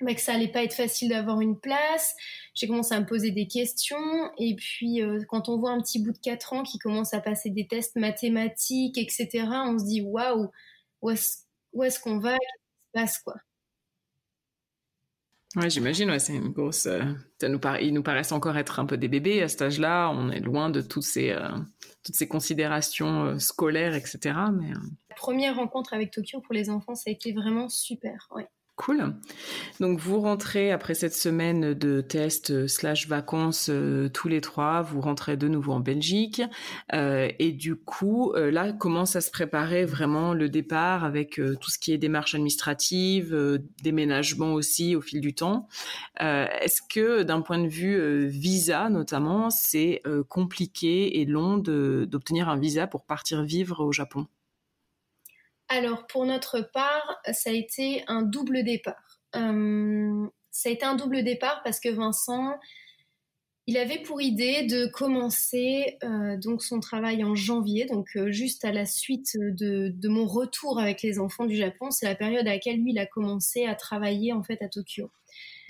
[0.00, 2.14] ben, que ça allait pas être facile d'avoir une place.
[2.54, 4.30] J'ai commencé à me poser des questions.
[4.38, 7.50] Et puis, quand on voit un petit bout de 4 ans qui commence à passer
[7.50, 10.50] des tests mathématiques, etc., on se dit waouh,
[11.02, 12.36] où est-ce qu'on va
[12.92, 13.36] passe, quoi?
[15.54, 16.86] Ouais, j'imagine, ouais, c'est une grosse.
[16.86, 17.02] Euh,
[17.38, 20.10] ça nous Ils nous paraissent encore être un peu des bébés à cet âge-là.
[20.10, 21.48] On est loin de toutes ces, euh,
[22.02, 24.18] toutes ces considérations euh, scolaires, etc.
[24.52, 24.70] Mais,
[25.10, 28.28] La première rencontre avec Tokyo pour les enfants, ça a été vraiment super.
[28.34, 28.48] Ouais.
[28.76, 29.14] Cool.
[29.80, 34.80] Donc vous rentrez après cette semaine de tests euh, slash vacances euh, tous les trois,
[34.80, 36.40] vous rentrez de nouveau en Belgique
[36.94, 41.78] euh, et du coup là commence à se préparer vraiment le départ avec tout ce
[41.78, 45.68] qui est démarche administrative, déménagement aussi au fil du temps?
[46.18, 52.86] Est-ce que d'un point de vue visa notamment, c'est compliqué et long d'obtenir un visa
[52.86, 54.26] pour partir vivre au Japon?
[55.72, 59.20] Alors, pour notre part, ça a été un double départ.
[59.36, 62.58] Euh, ça a été un double départ parce que Vincent,
[63.66, 68.66] il avait pour idée de commencer euh, donc son travail en janvier, donc euh, juste
[68.66, 71.90] à la suite de, mon retour avec les enfants du Japon.
[71.90, 75.10] C'est la période à laquelle lui, il a commencé à travailler en fait à Tokyo.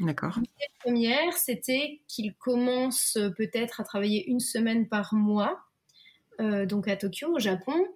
[0.00, 0.36] D'accord.
[0.36, 5.60] La première, c'était qu'il commence peut-être à travailler une semaine par mois,
[6.40, 7.86] donc à Tokyo, au Japon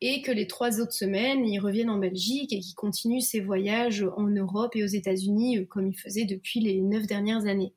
[0.00, 4.06] et que les trois autres semaines, il revienne en Belgique et qu'il continue ses voyages
[4.16, 7.74] en Europe et aux États-Unis euh, comme il faisait depuis les neuf dernières années.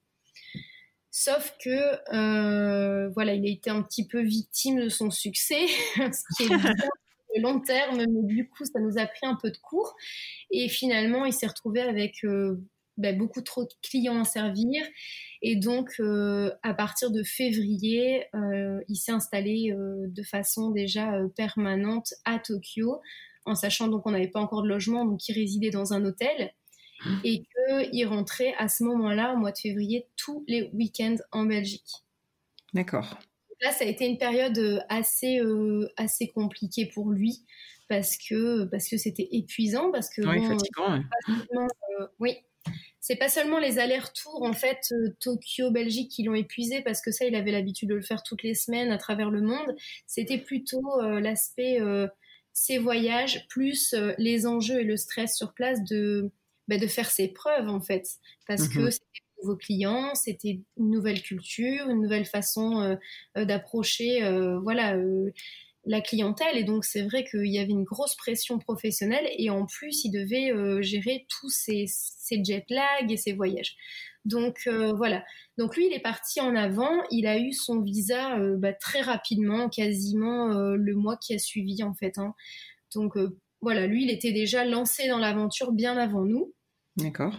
[1.10, 6.38] Sauf que, euh, voilà, il a été un petit peu victime de son succès, ce
[6.38, 6.52] qui
[7.36, 9.96] est long terme, mais du coup, ça nous a pris un peu de cours.
[10.52, 12.62] Et finalement, il s'est retrouvé avec euh,
[12.98, 14.84] ben, beaucoup trop de clients à servir
[15.42, 21.14] et donc, euh, à partir de février, euh, il s'est installé euh, de façon déjà
[21.36, 23.02] permanente à Tokyo,
[23.46, 26.54] en sachant donc qu'on n'avait pas encore de logement, donc il résidait dans un hôtel
[27.06, 27.16] mmh.
[27.24, 27.44] et
[27.90, 31.90] qu'il rentrait à ce moment-là, au mois de février, tous les week-ends en Belgique.
[32.74, 33.18] D'accord.
[33.62, 35.42] là, ça a été une période assez,
[35.98, 37.44] assez compliquée pour lui
[37.90, 41.04] parce que parce que c'était épuisant, parce que oui, fatigant.
[42.20, 42.38] oui,
[43.02, 47.26] c'est pas seulement les allers-retours en fait Tokyo Belgique qui l'ont épuisé parce que ça
[47.26, 49.76] il avait l'habitude de le faire toutes les semaines à travers le monde
[50.08, 51.80] c'était plutôt l'aspect
[52.54, 56.32] ces voyages plus les enjeux et le stress sur place de
[56.72, 58.08] bah, de faire ses preuves en fait,
[58.48, 58.92] parce que mhm.
[58.92, 62.96] c'était de nouveaux clients, c'était une nouvelle culture, une nouvelle façon euh,
[63.38, 64.96] euh, d'approcher, euh, voilà
[65.86, 69.66] la clientèle et donc c'est vrai qu'il y avait une grosse pression professionnelle et en
[69.66, 71.86] plus il devait gérer tous ces,
[72.44, 73.76] jet lag et ces voyages.
[74.24, 75.24] Donc voilà.
[75.58, 77.02] Donc lui il est parti en avant.
[77.10, 81.96] Il a eu son visa bah, très rapidement, quasiment le mois qui a suivi en
[81.96, 82.20] fait.
[82.20, 82.36] Hein.
[82.94, 83.18] Donc
[83.62, 86.54] voilà, lui il était déjà lancé dans l'aventure bien avant nous.
[86.98, 87.34] D'accord.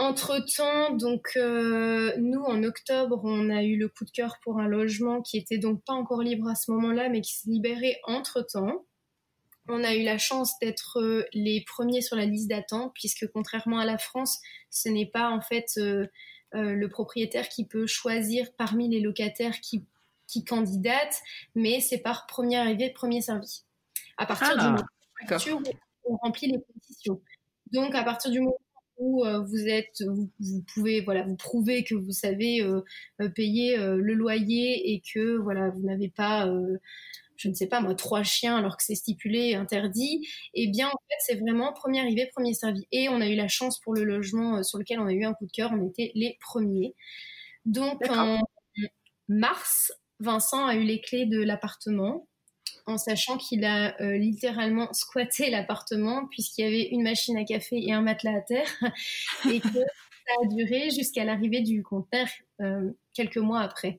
[0.00, 4.68] Entre-temps, donc euh, nous en octobre, on a eu le coup de cœur pour un
[4.68, 8.86] logement qui était donc pas encore libre à ce moment-là, mais qui s'est libéré entre-temps.
[9.66, 13.80] On a eu la chance d'être euh, les premiers sur la liste d'attente, puisque contrairement
[13.80, 14.38] à la France,
[14.70, 16.06] ce n'est pas en fait euh,
[16.52, 19.84] le propriétaire qui peut choisir parmi les locataires qui,
[20.28, 21.20] qui candidatent,
[21.56, 23.64] mais c'est par premier arrivé, premier servi.
[24.16, 25.58] À partir du ah, moment
[26.04, 27.20] où on remplit les conditions.
[27.72, 28.58] Donc à partir du moment
[28.98, 32.82] où euh, vous êtes, vous, pouvez voilà, vous prouver que vous savez euh,
[33.20, 36.48] euh, payer le loyer et que voilà, vous n'avez pas
[37.36, 40.90] je ne sais pas moi, trois chiens alors que c'est stipulé interdit, eh bien en
[41.08, 42.84] fait c'est vraiment premier arrivé, premier servi.
[42.90, 45.34] Et on a eu la chance pour le logement sur lequel on a eu un
[45.34, 46.94] coup de cœur, on était les premiers.
[47.64, 48.40] Donc en
[49.28, 52.26] mars, Vincent a eu les clés de l'appartement
[52.88, 57.76] en sachant qu'il a euh, littéralement squatté l'appartement puisqu'il y avait une machine à café
[57.78, 58.80] et un matelas à terre
[59.50, 62.26] et que ça a duré jusqu'à l'arrivée du conteneur
[62.60, 63.98] euh, quelques mois après.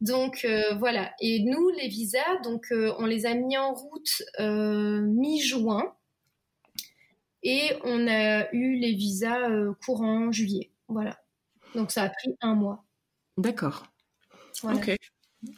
[0.00, 1.12] Donc euh, voilà.
[1.20, 5.94] Et nous, les visas, donc on les a mis en route mi-juin
[7.44, 9.48] et on a eu les visas
[9.84, 10.70] courant juillet.
[10.88, 11.18] Voilà.
[11.74, 12.84] Donc ça a pris un mois.
[13.36, 13.86] D'accord.
[14.64, 14.96] Ok.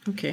[0.09, 0.27] Ok.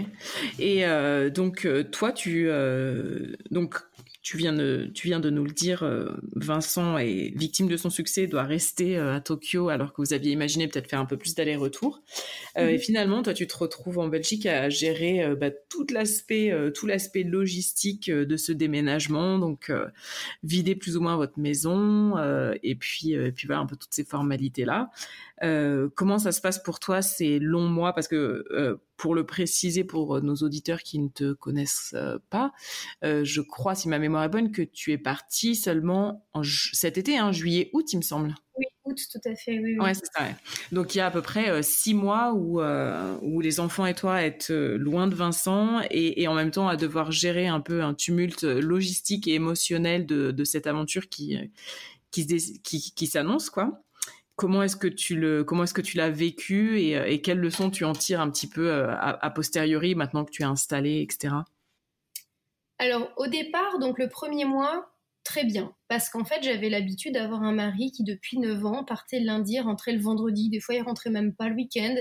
[0.60, 3.76] Et euh, donc euh, toi, tu euh, donc
[4.22, 5.84] tu viens de tu viens de nous le dire.
[6.36, 10.68] Vincent est victime de son succès, doit rester à Tokyo alors que vous aviez imaginé
[10.68, 12.02] peut-être faire un peu plus d'aller-retour.
[12.56, 12.78] Et mhm.
[12.78, 18.12] finalement, toi, tu te retrouves en Belgique à gérer bah, tout l'aspect tout l'aspect logistique
[18.12, 19.72] de ce déménagement, donc
[20.44, 22.14] vider plus ou moins votre maison
[22.62, 24.92] et puis et puis voilà un peu toutes ces formalités là.
[25.44, 27.94] Euh, comment ça se passe pour toi ces longs mois?
[27.94, 32.52] Parce que euh, pour le préciser pour nos auditeurs qui ne te connaissent euh, pas,
[33.02, 37.18] je crois, si ma mémoire est bonne, que tu es partie seulement en cet été,
[37.18, 38.36] hein, juillet, août, il me semble.
[38.58, 39.60] Oui, août, tout à fait.
[39.60, 40.28] Oui, Ouais, c'est ça.
[40.72, 44.22] Donc il y a à peu près six mois où où les enfants et toi
[44.22, 48.44] êtes loin de Vincent et, en même temps à devoir gérer un peu un tumulte
[48.44, 51.38] logistique et émotionnel de, de cette aventure qui
[52.12, 52.28] qui,
[52.62, 53.82] qui, qui s'annonce quoi.
[54.42, 57.38] Comment est-ce que tu le, comment est-ce que tu l'as vécu et, euh, et, quelles
[57.38, 61.04] leçons tu en tires un petit peu euh, a, posteriori maintenant que tu es installé,
[61.04, 61.36] etc.
[62.80, 67.44] Alors au départ, donc le premier mois, très bien, parce qu'en fait j'avais l'habitude d'avoir
[67.44, 70.82] un mari qui depuis 9 ans partait le lundi, rentrait le vendredi, des fois il
[70.82, 71.96] rentrait même pas le week-end,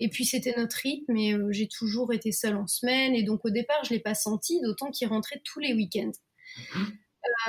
[0.00, 3.44] et puis c'était notre rythme, mais euh, j'ai toujours été seule en semaine, et donc
[3.44, 6.10] au départ je l'ai pas senti, d'autant qu'il rentrait tous les week-ends.
[6.74, 6.84] Mmh.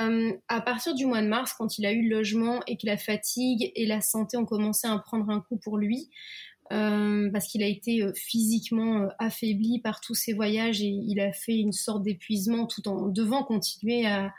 [0.00, 2.86] Euh, à partir du mois de mars, quand il a eu le logement et que
[2.86, 6.10] la fatigue et la santé ont commencé à prendre un coup pour lui,
[6.72, 11.32] euh, parce qu'il a été euh, physiquement affaibli par tous ses voyages et il a
[11.32, 14.32] fait une sorte d'épuisement tout en devant continuer à,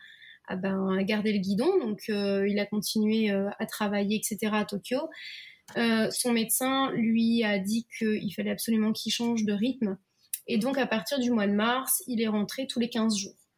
[0.55, 1.77] ben, garder le guidon.
[1.79, 4.51] Donc il a continué à travailler, etc.
[4.55, 4.97] à Tokyo.
[5.75, 9.97] son médecin lui a dit qu'il fallait absolument qu'il change de rythme.
[10.47, 13.48] Et donc à partir du mois de mars, il est rentré tous les 15 jours.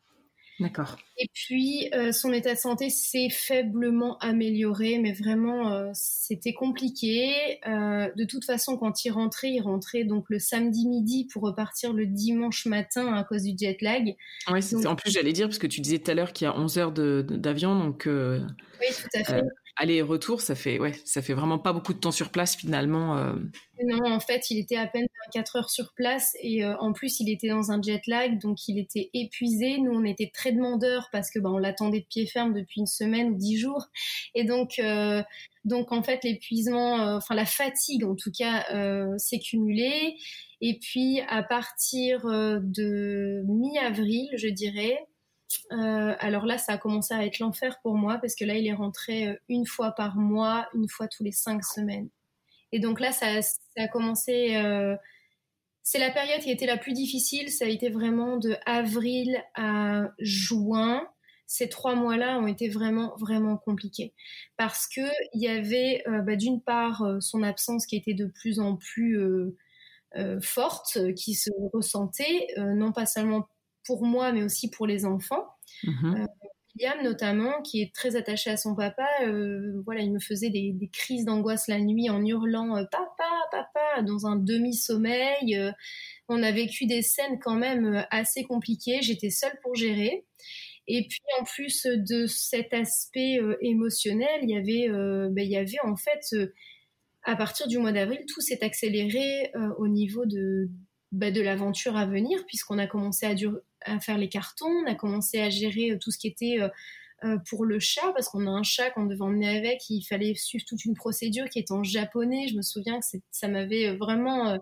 [0.62, 0.98] D'accord.
[1.18, 7.60] Et puis, euh, son état de santé s'est faiblement amélioré, mais vraiment, euh, c'était compliqué.
[7.68, 11.94] Euh, de toute façon, quand il rentrait, il rentrait donc le samedi midi pour repartir
[11.94, 14.16] le dimanche matin à cause du jet lag.
[14.52, 16.58] Oui, en plus, j'allais dire, parce que tu disais tout à l'heure qu'il y a
[16.58, 18.04] 11 heures d'avion, donc...
[18.08, 19.44] oui, tout à fait
[19.76, 23.18] aller-retour, ça fait ouais, ça fait vraiment pas beaucoup de temps sur place finalement.
[23.18, 23.34] Euh.
[23.84, 27.20] Non, en fait, il était à peine 4 heures sur place et euh, en plus,
[27.20, 29.78] il était dans un jet lag, donc il était épuisé.
[29.80, 32.88] Nous, on était très demandeurs parce que bah, on l'attendait de pied ferme depuis une
[32.88, 33.88] semaine ou dix jours,
[34.36, 35.24] et donc euh,
[35.66, 38.66] donc en fait, l'épuisement, enfin la fatigue en tout cas,
[39.18, 40.16] s'est cumulée.
[40.64, 45.00] Et puis à partir de mi-avril, je dirais,
[45.72, 48.68] euh, alors là, ça a commencé à être l'enfer pour moi parce que là, il
[48.68, 52.10] est rentré euh, une fois par mois, une fois tous les cinq semaines.
[52.72, 53.28] Et donc là, ça,
[53.78, 54.56] a commencé.
[54.56, 54.96] Euh,
[55.84, 57.50] c'est la période qui été la plus difficile.
[57.50, 61.08] Ça a été vraiment de avril à juin.
[61.48, 64.14] Ces trois mois-là ont été vraiment, vraiment compliqués.
[64.58, 65.02] Parce que
[65.34, 69.20] il y avait, bah, d'une part, son absence qui était de plus en plus
[70.42, 73.48] forte, qui se ressentait, non pas seulement
[73.86, 75.46] pour moi, mais aussi pour les enfants.
[75.84, 76.26] Mmh
[76.76, 80.76] William notamment, qui est très attaché à son papa, euh, voilà, il me faisait des,
[80.92, 85.58] crises d'angoisse la nuit en hurlant euh, papa, papa, dans un demi-sommeil.
[85.58, 85.72] Euh,
[86.30, 89.00] on a vécu des scènes quand même assez compliquées.
[89.02, 90.26] J'étais seule pour gérer.
[90.88, 94.90] Et puis en plus de cet aspect émotionnel, il y avait,
[95.30, 96.36] ben, il y avait en fait,
[97.24, 100.70] à partir du mois d'avril, tout s'est accéléré au niveau de,
[101.12, 104.88] ben, de l'aventure à venir, puisqu'on a commencé à, dur à faire les cartons, on
[104.88, 106.70] a commencé à gérer euh, tout ce qui était euh,
[107.26, 110.34] euh, pour le chat, parce qu'on a un chat qu'on devait emmener avec, il fallait
[110.36, 112.48] suivre toute une procédure qui est en japonais.
[112.48, 114.58] Je me souviens que ça m'avait vraiment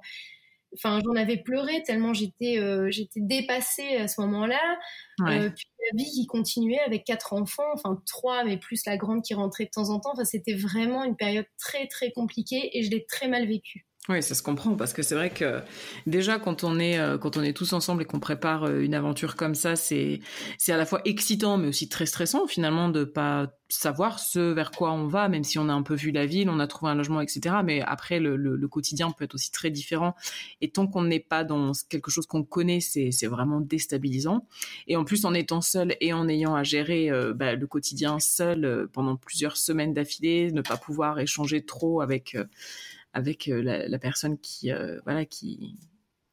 [0.76, 2.60] enfin j'en avais pleuré tellement j'étais
[2.92, 4.78] j'étais dépassée à ce moment-là.
[5.18, 9.34] Puis la vie qui continuait avec quatre enfants enfin trois mais plus la grande qui
[9.34, 10.12] rentrait de temps en temps.
[10.12, 14.24] Enfin c'était vraiment une période très très compliquée et je l'ai très mal vécue oui,
[14.24, 15.62] ça se comprend parce que c'est vrai que
[16.08, 18.96] déjà quand on est euh, quand on est tous ensemble et qu'on prépare euh, une
[18.96, 20.20] aventure comme ça, c'est
[20.58, 24.72] c'est à la fois excitant mais aussi très stressant finalement de pas savoir ce vers
[24.72, 26.92] quoi on va, même si on a un peu vu la ville, on a trouvé
[26.92, 27.58] un logement, etc.
[27.64, 30.16] Mais après le, le, quotidien peut être aussi très différent
[30.60, 34.48] et tant qu'on n'est pas dans quelque chose qu'on connaît, c'est c'est vraiment déstabilisant.
[34.88, 38.20] Et en plus en étant seul et en ayant à gérer euh, bah, le quotidien
[38.20, 42.36] seul pendant plusieurs semaines d'affilée, ne pas pouvoir échanger trop avec
[43.14, 45.76] avec euh, la, personne qui, euh, voilà, qui,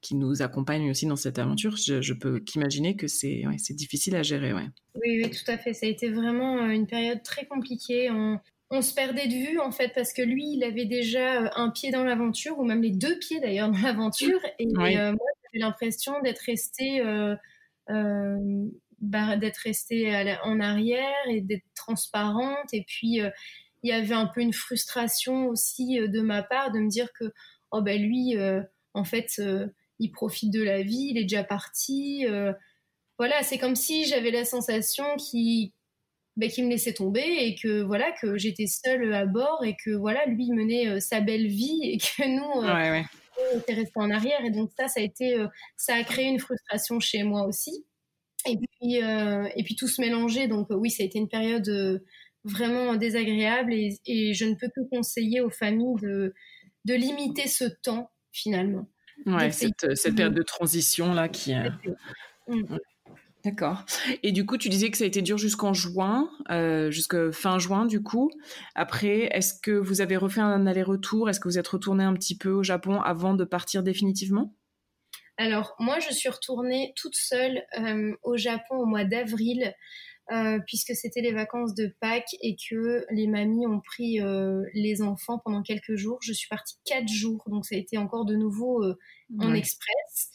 [0.00, 4.22] qui nous accompagne aussi dans cette aventure, je, peux qu'imaginer que c'est c'est difficile à
[4.22, 4.52] gérer.
[4.52, 4.68] Ouais.
[4.94, 5.72] Oui, oui, tout à fait.
[5.72, 8.10] Ça a été vraiment euh, une période très compliquée.
[8.10, 8.38] On,
[8.70, 11.90] on se perdait de vue en fait parce que lui, il avait déjà un pied
[11.90, 14.40] dans l'aventure, ou même les deux pieds d'ailleurs dans l'aventure.
[14.58, 15.16] Et moi, j'avais
[15.54, 17.00] l'impression d'être restée,
[18.98, 22.72] bah, d'être restée en arrière et d'être transparente.
[22.72, 23.20] Et puis
[23.86, 27.12] il y avait un peu une frustration aussi euh, de ma part de me dire
[27.12, 27.32] que
[27.70, 28.60] oh ben lui euh,
[28.94, 29.68] en fait euh,
[29.98, 32.26] il profite de la vie, il est déjà parti.
[33.18, 35.72] voilà, c'est comme si j'avais la sensation qu'il
[36.36, 40.26] ben, me laissait tomber et que voilà que j'étais seule à bord et que voilà
[40.26, 42.68] lui menait sa belle vie et que nous
[43.54, 45.42] on était restés en arrière et donc ça ça a été
[45.78, 47.86] ça a créé une frustration chez moi aussi
[48.46, 52.02] et puis et puis tout se mélanger donc oui ça a été une période
[52.46, 56.34] vraiment désagréable et, je ne peux que conseiller aux familles de,
[56.84, 58.88] de limiter ce temps finalement.
[59.24, 61.54] Ouais, cette, cette, période de transition là qui.
[62.48, 62.76] Mm.
[63.46, 63.84] D'accord.
[64.24, 67.60] Et du coup, tu disais que ça a été dur jusqu'en juin, euh, jusqu'à fin
[67.60, 68.28] juin, du coup.
[68.74, 71.30] Après, est-ce que vous avez refait un aller-retour?
[71.30, 74.56] Est-ce que vous êtes retourné un petit peu au Japon avant de partir définitivement?
[75.36, 79.72] Alors, moi, je suis retournée toute seule euh, au Japon au mois d'avril
[80.32, 85.00] euh, puisque c'était les vacances de Pâques et que les mamies ont pris euh, les
[85.00, 86.18] enfants pendant quelques jours.
[86.20, 88.98] Je suis partie quatre jours, donc ça a été encore de nouveau euh,
[89.38, 90.30] en express.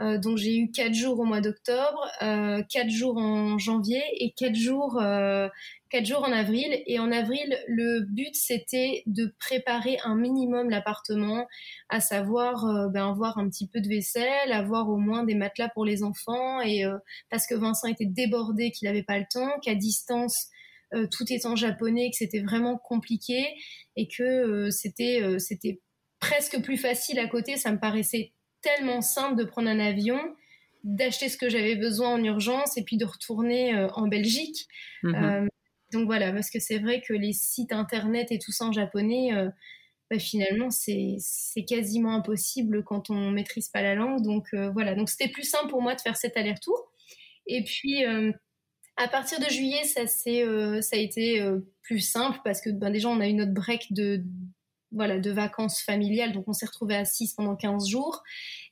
[0.00, 4.32] Euh, donc j'ai eu quatre jours au mois d'octobre, euh, quatre jours en janvier et
[4.32, 5.48] quatre jours, euh,
[5.88, 6.82] quatre jours en avril.
[6.86, 11.46] Et en avril, le but c'était de préparer un minimum l'appartement,
[11.88, 15.84] à savoir ben, avoir un petit peu de vaisselle, avoir au moins des matelas pour
[15.84, 16.60] les enfants.
[16.60, 16.84] Et
[17.30, 20.48] parce que Vincent était débordé, qu'il n'avait pas le temps, qu'à distance
[21.10, 23.46] tout en japonais, que c'était vraiment compliqué
[23.96, 25.80] et que c'était c'était
[26.20, 27.56] presque plus facile à côté.
[27.56, 28.33] Ça me paraissait
[28.64, 30.18] tellement simple de prendre un avion,
[30.82, 34.66] d'acheter ce que j'avais besoin en urgence et puis de retourner euh, en Belgique.
[35.02, 35.14] Mhm.
[35.14, 35.46] Euh,
[35.92, 39.32] donc voilà, parce que c'est vrai que les sites internet et tout ça en japonais,
[39.32, 39.48] euh,
[40.10, 41.18] bah, finalement, c'est
[41.68, 44.22] quasiment impossible quand on maîtrise pas la langue.
[44.22, 46.90] Donc voilà, donc c'était plus simple pour moi de faire cet aller-retour.
[47.46, 48.04] Et puis
[48.96, 51.42] à partir de juillet, ça, ça a été
[51.82, 54.22] plus simple parce que ben, déjà on a eu notre break de
[54.94, 56.32] voilà, de vacances familiales.
[56.32, 58.22] Donc, on s'est retrouvés à 6 pendant 15 jours.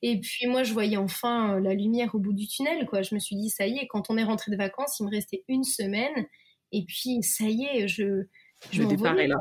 [0.02, 3.02] Et puis, moi, je voyais enfin euh, la lumière au bout du tunnel, quoi.
[3.02, 5.10] Je me suis dit, ça y est, quand on est rentré de vacances, il me
[5.10, 6.26] restait une semaine.
[6.72, 8.24] Et puis, ça y est, je,
[8.70, 9.36] je, départ là.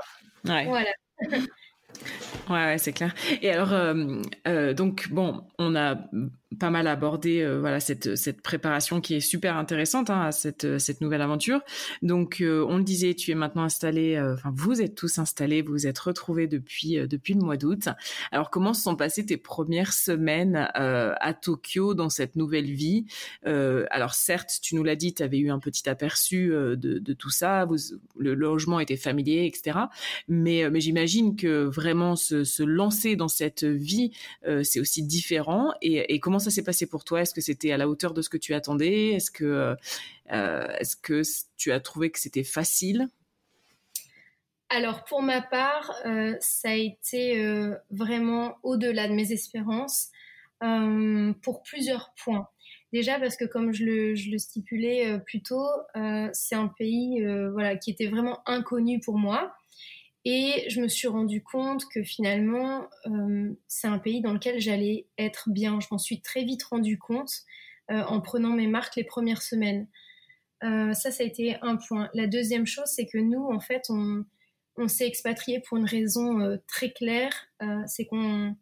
[0.45, 0.65] Ouais.
[0.65, 0.91] Voilà.
[2.49, 3.13] ouais, c'est clair.
[3.41, 5.97] Et alors, euh, euh, donc, bon, on a
[6.59, 10.79] pas mal abordé euh, voilà cette cette préparation qui est super intéressante hein, à cette
[10.79, 11.61] cette nouvelle aventure.
[12.01, 15.61] Donc euh, on le disait, tu es maintenant installé, euh, enfin vous êtes tous installés,
[15.61, 17.87] vous vous êtes retrouvés depuis depuis le mois d'août.
[18.31, 23.05] Alors comment se sont passées tes premières semaines à Tokyo dans cette nouvelle vie?
[23.45, 27.29] Alors certes, tu nous l'as dit, tu avais eu un petit aperçu de, de tout
[27.29, 27.77] ça, vous,
[28.17, 29.79] le logement était familier, etc.
[30.27, 34.11] Mais mais j'imagine que vraiment se, se lancer dans cette vie,
[34.63, 35.71] c'est aussi différent.
[35.81, 37.21] Et, et comment ça s'est passé pour toi?
[37.21, 39.11] Est-ce que c'était à la hauteur de ce que tu attendais?
[39.11, 39.75] Est-ce que, euh,
[40.33, 43.07] euh, tu as trouvé que c'était facile?
[44.69, 47.43] Alors pour ma part, euh, ça a été
[47.89, 50.09] vraiment au-delà de mes espérances
[50.59, 52.47] pour plusieurs points.
[52.93, 55.67] Déjà parce que comme je le, je le stipulais plus tôt,
[56.33, 59.53] c'est un pays voilà qui était vraiment inconnu pour moi.
[60.23, 65.07] Et je me suis rendu compte que finalement, euh, c'est un pays dans lequel j'allais
[65.17, 65.79] être bien.
[65.79, 67.31] Je m'en suis très vite rendu compte
[67.89, 69.87] euh, en prenant mes marques les premières semaines.
[70.63, 72.09] Euh, ça, ça a été un point.
[72.13, 74.23] La deuxième chose, c'est que nous, en fait, on,
[74.77, 77.33] on s'est expatrié pour une raison très claire.
[77.87, 78.55] C'est qu'on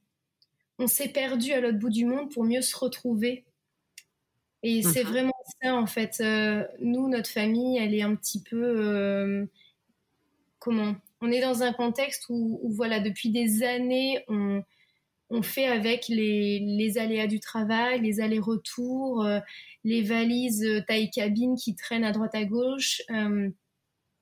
[0.78, 3.46] on s'est perdu à l'autre bout du monde pour mieux se retrouver.
[4.64, 5.10] Et c'est mhm.
[5.10, 6.24] vraiment ça, en fait.
[6.80, 9.46] Nous, notre famille, elle est un petit peu...
[10.60, 16.98] comment on est dans un contexte où, voilà, depuis des années, on, fait avec les,
[16.98, 19.40] aléas du travail, les allers-retours, euh,
[19.84, 23.02] les valises euh, taille cabine qui traînent à droite à gauche.
[23.12, 23.50] Euh,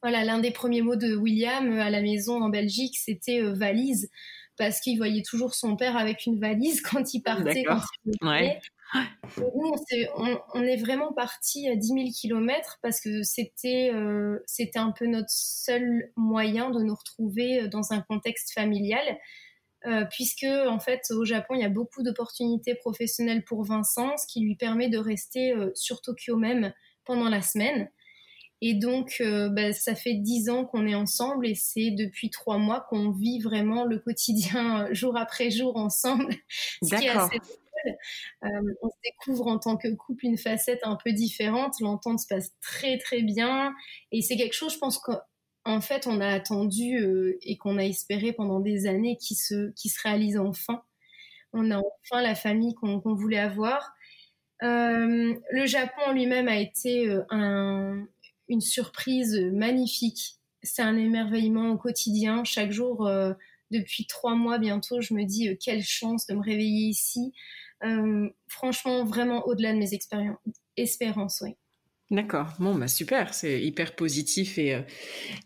[0.01, 4.09] voilà, l'un des premiers mots de William à la maison en Belgique, c'était valise,
[4.57, 7.65] parce qu'il voyait toujours son père avec une valise quand il partait.
[9.37, 9.73] Nous,
[10.53, 15.05] on, est, vraiment parti à 10 000 kilomètres parce que c'était euh, c'était un peu
[15.07, 19.17] notre seul moyen de nous retrouver euh, dans un contexte familial.
[19.85, 24.25] Euh, puisque en fait au Japon il y a beaucoup d'opportunités professionnelles pour Vincent, ce
[24.25, 26.73] qui lui permet de rester sur Tokyo même
[27.05, 27.87] pendant la semaine.
[28.59, 32.87] Et donc bah, ça fait dix ans qu'on est ensemble et c'est depuis trois mois
[32.89, 36.33] qu'on vit vraiment le quotidien jour après jour ensemble,
[36.81, 37.39] ce qui est assez
[38.43, 41.75] euh, on se découvre en tant que couple une facette un peu différente.
[41.79, 43.73] L'entente se passe très très bien.
[44.11, 47.83] Et c'est quelque chose, je pense qu'en fait, on a attendu euh, et qu'on a
[47.83, 50.83] espéré pendant des années qui se, qui se réalise enfin.
[51.53, 53.93] On a enfin la famille qu'on voulait avoir.
[54.63, 57.09] Euh, le Japon lui-même a été
[58.49, 60.35] une surprise magnifique.
[60.63, 62.43] C'est un émerveillement au quotidien.
[62.43, 63.09] Chaque jour,
[63.71, 67.33] depuis trois mois bientôt, je me dis quelle chance de me réveiller ici.
[67.83, 70.37] Euh, franchement, vraiment au-delà de mes expériences,
[70.77, 71.55] espérances, oui.
[72.09, 72.53] D'accord.
[72.59, 74.81] Bon, bah super, c'est hyper positif et euh,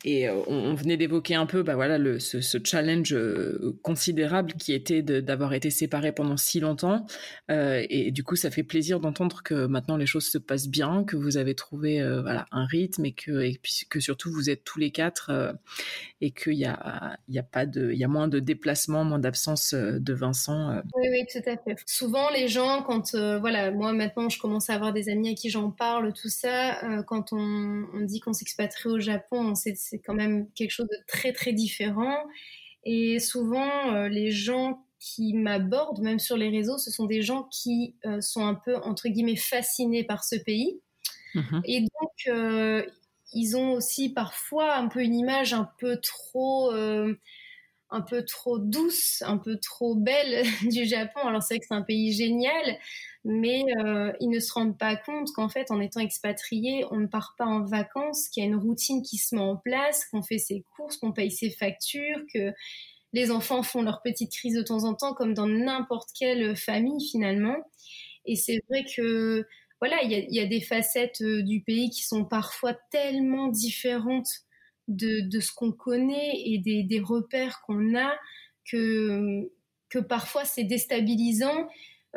[0.06, 4.74] et euh, on, venait d'évoquer un peu, bah voilà, le, ce, challenge euh, considérable qui
[4.74, 7.08] était d'avoir été séparés pendant si longtemps.
[7.50, 11.04] Euh, et du coup, ça fait plaisir d'entendre que maintenant les choses se passent bien,
[11.04, 14.64] que vous avez trouvé voilà un rythme et que et puis que surtout vous êtes
[14.64, 15.56] tous les quatre
[16.22, 19.04] et qu'il y a il y a pas de il y a moins de déplacements,
[19.04, 20.82] moins d'absence de Vincent.
[20.96, 21.82] Oui, oui, tout à fait.
[21.88, 25.50] Souvent, les gens, quand voilà, moi maintenant, je commence à avoir des amis à qui
[25.50, 30.50] j'en parle, tout ça euh, quand on, dit qu'on s'expatrie au Japon, c'est quand même
[30.52, 32.18] quelque chose de très très différent.
[32.84, 37.44] Et souvent, euh, les gens qui m'abordent, même sur les réseaux, ce sont des gens
[37.52, 40.80] qui euh, sont un peu, entre guillemets, fascinés par ce pays.
[41.34, 41.62] Mhm.
[41.66, 42.36] Et donc,
[43.34, 46.72] ils ont aussi parfois un peu une image un peu trop
[47.92, 51.20] un peu trop douce, un peu trop belle du Japon.
[51.24, 52.78] Alors c'est vrai que c'est un pays génial,
[53.24, 57.08] mais euh, ils ne se rendent pas compte qu'en fait, en étant expatrié, on ne
[57.08, 60.24] part pas en vacances, qu'il y a une routine qui se met en place, qu'on
[60.24, 62.52] fait ses courses, qu'on paye ses factures, que
[63.14, 67.06] les enfants font leur petite crise de temps en temps, comme dans n'importe quelle famille
[67.12, 67.58] finalement.
[68.26, 69.46] Et c'est vrai que
[69.80, 74.30] voilà, il y a, des facettes euh, du pays qui sont parfois tellement différentes
[74.88, 78.14] de, ce qu'on connaît et des, repères qu'on a
[78.66, 79.50] que
[80.08, 81.68] parfois c'est déstabilisant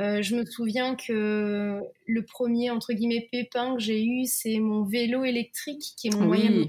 [0.00, 4.82] euh, je me souviens que le premier entre guillemets pépin que j'ai eu, c'est mon
[4.84, 6.68] vélo électrique qui est mon moyen de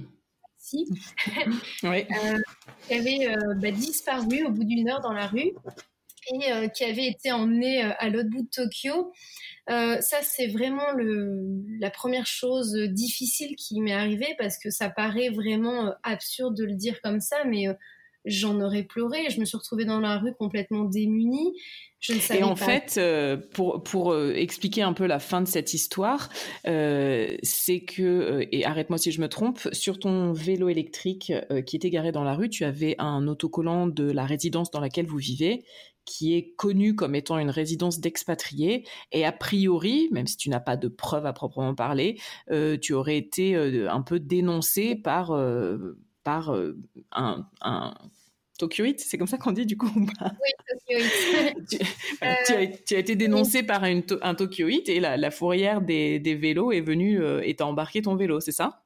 [1.84, 2.06] oui.
[2.10, 2.40] euh,
[2.88, 5.52] qui avait euh, bah, disparu au bout d'une heure dans la rue
[6.34, 9.14] et qui avait été emmené à l'autre bout de Tokyo.
[9.68, 15.30] ça, c'est vraiment le, la première chose difficile qui m'est arrivée parce que ça paraît
[15.30, 17.68] vraiment absurde de le dire comme ça, mais
[18.26, 19.30] j'en aurais pleuré.
[19.30, 21.54] Je me suis retrouvée dans la rue complètement démunie.
[22.00, 22.66] Je ne savais et en pas.
[22.66, 26.30] fait, euh, pour, pour euh, expliquer un peu la fin de cette histoire,
[26.68, 31.34] euh, c'est que, et arrête-moi si je me trompe, sur ton vélo électrique
[31.66, 35.08] qui était garé dans la rue, tu avais un autocollant de la résidence dans laquelle
[35.08, 35.64] vous vivez
[36.08, 38.86] qui est connu comme étant une résidence d'expatriés.
[39.12, 42.20] Et a priori, même si tu n'as pas de preuves à proprement parler,
[42.80, 45.32] tu aurais été un peu dénoncé par,
[46.26, 46.54] par
[47.14, 47.94] un, un
[48.58, 51.68] Tokyoite, c'est comme ça qu'on dit du coup Oui, Tokyoite.
[51.70, 51.78] tu,
[52.86, 56.72] tu, as, été dénoncé par une, un Tokyoite et la, la fourrière des, des, vélos
[56.72, 58.84] est venue euh, et t'a embarqué ton vélo, c'est ça?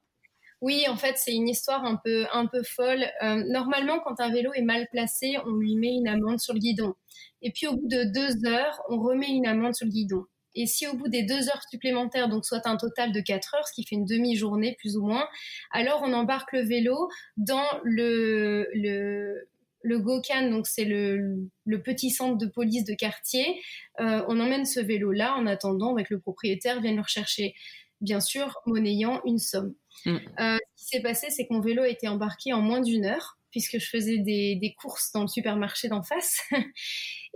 [0.62, 3.06] Oui, en fait, c'est une histoire un peu, un peu folle.
[3.24, 6.60] Euh, normalement, quand un vélo est mal placé, on lui met une amende sur le
[6.60, 6.96] guidon.
[7.42, 10.26] Et puis, au bout de deux heures, on remet une amende sur le guidon.
[10.56, 13.68] Et si au bout des deux heures supplémentaires, donc soit un total de quatre heures,
[13.68, 15.28] ce qui fait une demi-journée plus ou moins,
[15.72, 19.48] alors on embarque le vélo dans le, le,
[19.84, 23.62] le GOCAN, donc c'est le, le, petit centre de police de quartier.
[24.00, 27.54] Euh, on emmène ce vélo-là en attendant que le propriétaire vienne le rechercher.
[28.02, 29.76] Bien sûr, monnayant une somme.
[30.06, 30.18] Mm.
[30.40, 33.06] Euh, ce qui s'est passé, c'est que mon vélo a été embarqué en moins d'une
[33.06, 36.42] heure, puisque je faisais des, des courses dans le supermarché d'en face,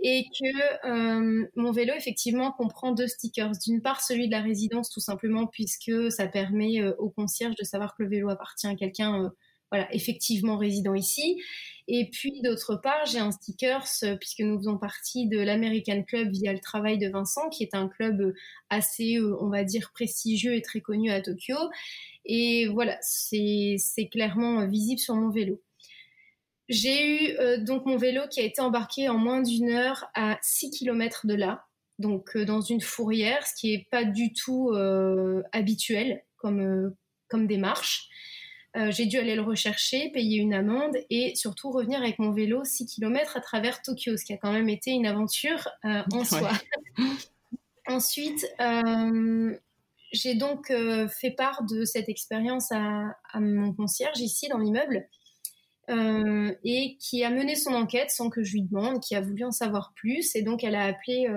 [0.06, 3.52] et que euh, mon vélo, effectivement, comprend deux stickers.
[3.66, 7.64] D'une part, celui de la résidence, tout simplement, puisque ça permet euh, au concierge de
[7.64, 9.28] savoir que le vélo appartient à quelqu'un, euh,
[9.70, 11.40] voilà, effectivement résident ici.
[11.88, 13.82] Et puis d'autre part, j'ai un sticker
[14.20, 17.88] puisque nous faisons partie de l'American Club via le travail de Vincent, qui est un
[17.88, 18.34] club euh,
[18.68, 21.56] assez, euh, on va dire, prestigieux et très connu à Tokyo.
[22.26, 23.78] Et voilà, c'est
[24.10, 25.60] clairement visible sur mon vélo.
[26.68, 30.38] J'ai eu euh, donc mon vélo qui a été embarqué en moins d'une heure à
[30.42, 31.66] 6 km de là,
[31.98, 34.72] donc dans une fourrière, ce qui est pas du tout
[35.52, 36.94] habituel comme,
[37.28, 38.08] comme démarche.
[38.76, 42.64] Euh, j'ai dû aller le rechercher, payer une amende et surtout revenir avec mon vélo
[42.64, 46.24] 6 km à travers Tokyo, ce qui a quand même été une aventure euh, en
[46.24, 46.50] soi.
[47.86, 49.56] Ensuite, euh,
[50.10, 50.72] j'ai donc
[51.08, 55.06] fait part de cette expérience à, à, mon concierge ici dans l'immeuble
[55.88, 59.50] et qui a mené son enquête sans que je lui demande, qui a voulu en
[59.50, 61.28] savoir plus et donc elle a appelé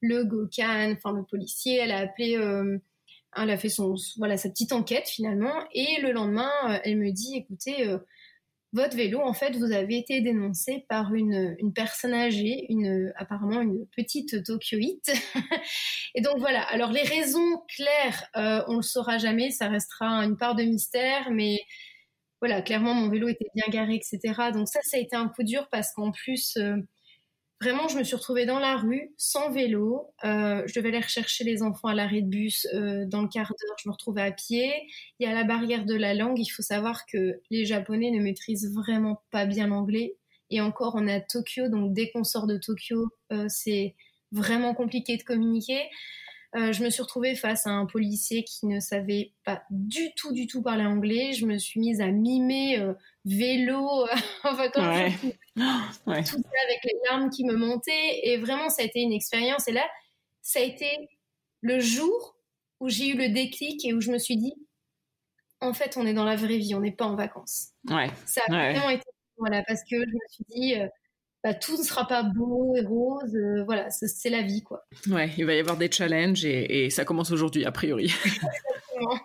[0.00, 2.36] le Gokan, enfin le policier, elle a appelé
[3.36, 5.54] elle a fait son, voilà, sa petite enquête finalement.
[5.72, 7.98] Et le lendemain, euh, elle me dit, écoutez, euh,
[8.72, 13.60] votre vélo, en fait, vous avez été dénoncé par une, une personne âgée, une, apparemment
[13.60, 15.12] une petite Tokyoïte.
[16.14, 16.62] et donc voilà.
[16.62, 21.30] Alors les raisons claires, euh, on le saura jamais, ça restera une part de mystère,
[21.30, 21.60] mais
[22.44, 24.50] voilà, clairement mon vélo était bien garé, etc.
[24.52, 26.56] Donc ça, ça a été un coup dur parce qu'en plus,
[27.64, 30.12] Vraiment, je me suis retrouvée dans la rue, sans vélo.
[30.24, 33.48] Euh, je devais aller rechercher les enfants à l'arrêt de bus euh, dans le quart
[33.48, 33.76] d'heure.
[33.82, 34.70] Je me retrouvais à pied.
[35.18, 36.38] Il y a la barrière de la langue.
[36.38, 40.16] Il faut savoir que les Japonais ne maîtrisent vraiment pas bien l'anglais.
[40.50, 43.94] Et encore, on est à Tokyo, donc dès qu'on sort de Tokyo, euh, c'est
[44.30, 45.80] vraiment compliqué de communiquer.
[46.54, 50.46] Je me suis retrouvée face à un policier qui ne savait pas du tout, du
[50.46, 51.32] tout parler anglais.
[51.32, 52.80] Je me suis mise à mimer
[53.24, 54.06] vélo,
[54.44, 54.68] enfin
[56.06, 56.22] ouais.
[56.22, 58.20] tout ça avec les larmes qui me montaient.
[58.22, 59.66] Et vraiment, ça a été une expérience.
[59.68, 59.84] Et là,
[60.42, 61.08] ça a été
[61.60, 62.36] le jour
[62.80, 64.54] où j'ai eu le déclic et où je me suis dit,
[65.60, 67.68] en fait, on est dans la vraie vie, on n'est pas en vacances.
[67.88, 68.08] Ouais.
[68.26, 69.04] Ça a vraiment été,
[69.38, 70.86] voilà, parce que je me suis dit, euh,
[71.44, 74.86] bah, tout ne sera pas beau et rose, euh, voilà, c'est la vie, quoi.
[75.10, 78.06] Ouais, il va y avoir des challenges et, et ça commence aujourd'hui, a priori.
[78.24, 79.20] Exactement.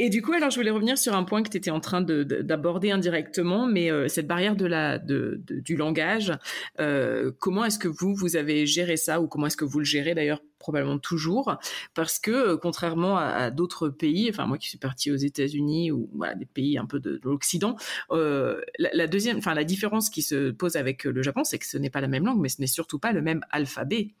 [0.00, 2.00] Et du coup, alors je voulais revenir sur un point que tu étais en train
[2.00, 6.32] d'aborder indirectement, mais euh, cette barrière de la, de, du langage,
[6.78, 9.84] euh, comment est-ce que vous, vous avez géré ça ou comment est-ce que vous le
[9.84, 11.56] gérez d'ailleurs probablement toujours?
[11.94, 16.08] Parce que euh, contrairement à, d'autres pays, enfin moi qui suis partie aux États-Unis ou
[16.14, 17.74] voilà, des pays un peu de, l'Occident,
[18.10, 21.90] la, deuxième, enfin la différence qui se pose avec le Japon, c'est que ce n'est
[21.90, 24.14] pas la même langue, mais ce n'est surtout pas le même alphabet.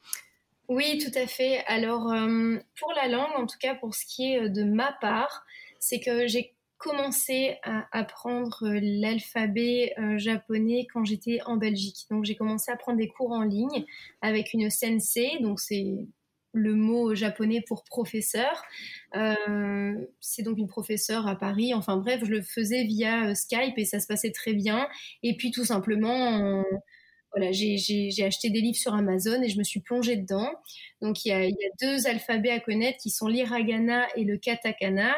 [0.68, 1.64] Oui, tout à fait.
[1.66, 2.12] Alors,
[2.78, 5.46] pour la langue, en tout cas pour ce qui est de ma part,
[5.78, 12.06] c'est que j'ai commencé à apprendre l'alphabet euh, japonais quand j'étais en Belgique.
[12.10, 13.84] Donc j'ai commencé à prendre des cours en ligne
[14.22, 16.06] avec une sensei, donc c'est
[16.52, 18.62] le mot japonais pour professeur.
[19.16, 21.74] Euh, c'est donc une professeure à Paris.
[21.74, 24.88] Enfin bref, je le faisais via euh, Skype et ça se passait très bien.
[25.22, 26.62] Et puis tout simplement,
[27.32, 30.50] voilà, j'ai acheté des livres sur Amazon et je me suis plongée dedans.
[31.02, 34.38] Donc il y il y a deux alphabets à connaître qui sont l'hiragana et le
[34.38, 35.14] katakana.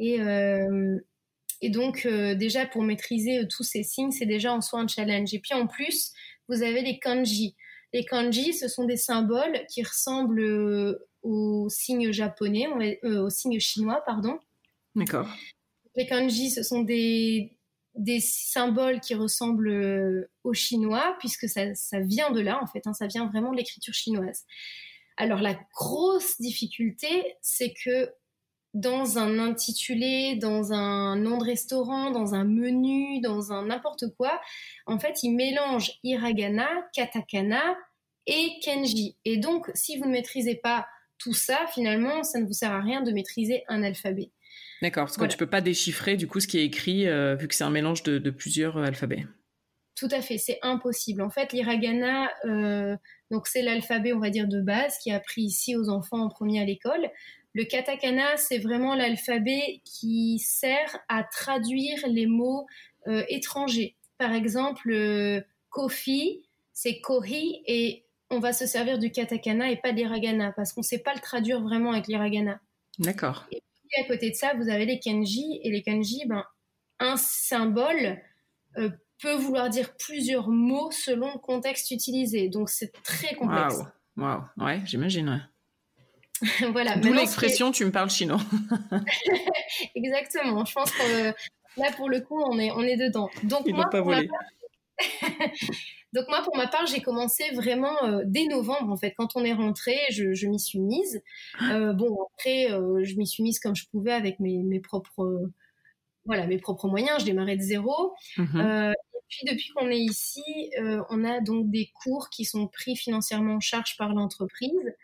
[0.00, 0.98] Et, euh,
[1.60, 4.88] et donc, euh, déjà, pour maîtriser euh, tous ces signes, c'est déjà en soi un
[4.88, 5.32] challenge.
[5.34, 6.12] Et puis, en plus,
[6.48, 7.54] vous avez les kanji.
[7.92, 14.38] Les kanji, ce sont des symboles qui ressemblent aux signes japonais, aux signes chinois, pardon.
[14.94, 15.28] D'accord.
[15.96, 17.58] Les kanji, ce sont des,
[17.94, 22.94] des symboles qui ressemblent aux chinois, puisque ça, ça vient de là, en fait, hein,
[22.94, 24.44] ça vient vraiment de l'écriture chinoise.
[25.16, 28.10] Alors la grosse difficulté, c'est que
[28.74, 34.40] dans un intitulé, dans un nom de restaurant, dans un menu, dans un n'importe quoi,
[34.86, 37.76] en fait, ils mélangent hiragana, katakana
[38.26, 39.16] et kenji.
[39.24, 40.86] Et donc, si vous ne maîtrisez pas
[41.18, 44.30] tout ça, finalement, ça ne vous sert à rien de maîtriser un alphabet.
[44.82, 47.48] D'accord, parce que tu peux pas déchiffrer du coup ce qui est écrit euh, vu
[47.48, 49.26] que c'est un mélange de, plusieurs euh, alphabets.
[49.94, 51.20] Tout à fait, c'est impossible.
[51.20, 52.96] En fait, l'hiragana, euh,
[53.30, 56.28] donc c'est l'alphabet, on va dire de base, qui est appris ici aux enfants en
[56.30, 57.10] premier à l'école.
[57.52, 62.66] Le katakana, c'est vraiment l'alphabet qui sert à traduire les mots
[63.06, 63.96] euh, étrangers.
[64.18, 69.92] Par exemple, euh, kofi, c'est kohi et on va se servir du katakana et pas
[69.92, 72.60] de l'hiragana parce qu'on ne sait pas le traduire vraiment avec l'hiragana.
[72.98, 73.46] D'accord.
[73.50, 76.44] Et puis à côté de ça, vous avez les kanji et les kanji, ben,
[77.00, 78.20] un symbole
[78.78, 78.90] euh,
[79.20, 82.48] peut vouloir dire plusieurs mots selon le contexte utilisé.
[82.48, 83.80] Donc c'est très complexe.
[84.16, 84.64] Waouh, wow.
[84.64, 85.48] ouais, j'imagine.
[86.72, 86.96] voilà.
[86.96, 88.40] D'où l'expression tu me parles chinois.
[89.94, 90.64] Exactement.
[90.64, 91.26] Je pense que
[91.76, 93.28] là, pour le coup, on est, on est dedans.
[93.44, 94.28] Donc, moi, pas voler.
[96.12, 99.14] Donc moi, pour ma part, j'ai commencé vraiment euh, dès novembre en fait.
[99.16, 101.22] Quand on est rentré, je, je m'y suis mise.
[101.70, 105.50] Euh, bon, après, euh, je m'y suis mise comme je pouvais avec mes, mes propres,
[106.24, 107.20] voilà, mes propres moyens.
[107.20, 108.14] Je démarrais de zéro.
[108.36, 108.60] Mhm.
[108.60, 110.42] et puis depuis qu'on est ici,
[111.10, 114.94] on a donc des cours qui sont pris financièrement en charge par l'entreprise.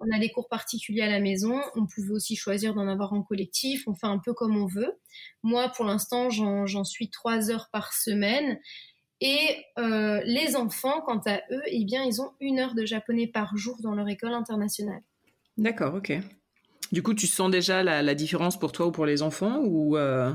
[0.00, 1.60] On a des cours particuliers à la maison.
[1.76, 3.86] On pouvait aussi choisir d'en avoir en collectif.
[3.86, 4.98] On fait un peu comme on veut.
[5.42, 8.58] Moi, pour l'instant, j'en suis trois heures par semaine.
[9.20, 13.26] Et euh, les enfants, quant à eux, eh bien, ils ont une heure de japonais
[13.26, 15.02] par jour dans leur école internationale.
[15.58, 16.12] D'accord, ok.
[16.90, 20.32] Du coup, tu sens déjà la, différence pour toi ou pour les enfants, ou, euh,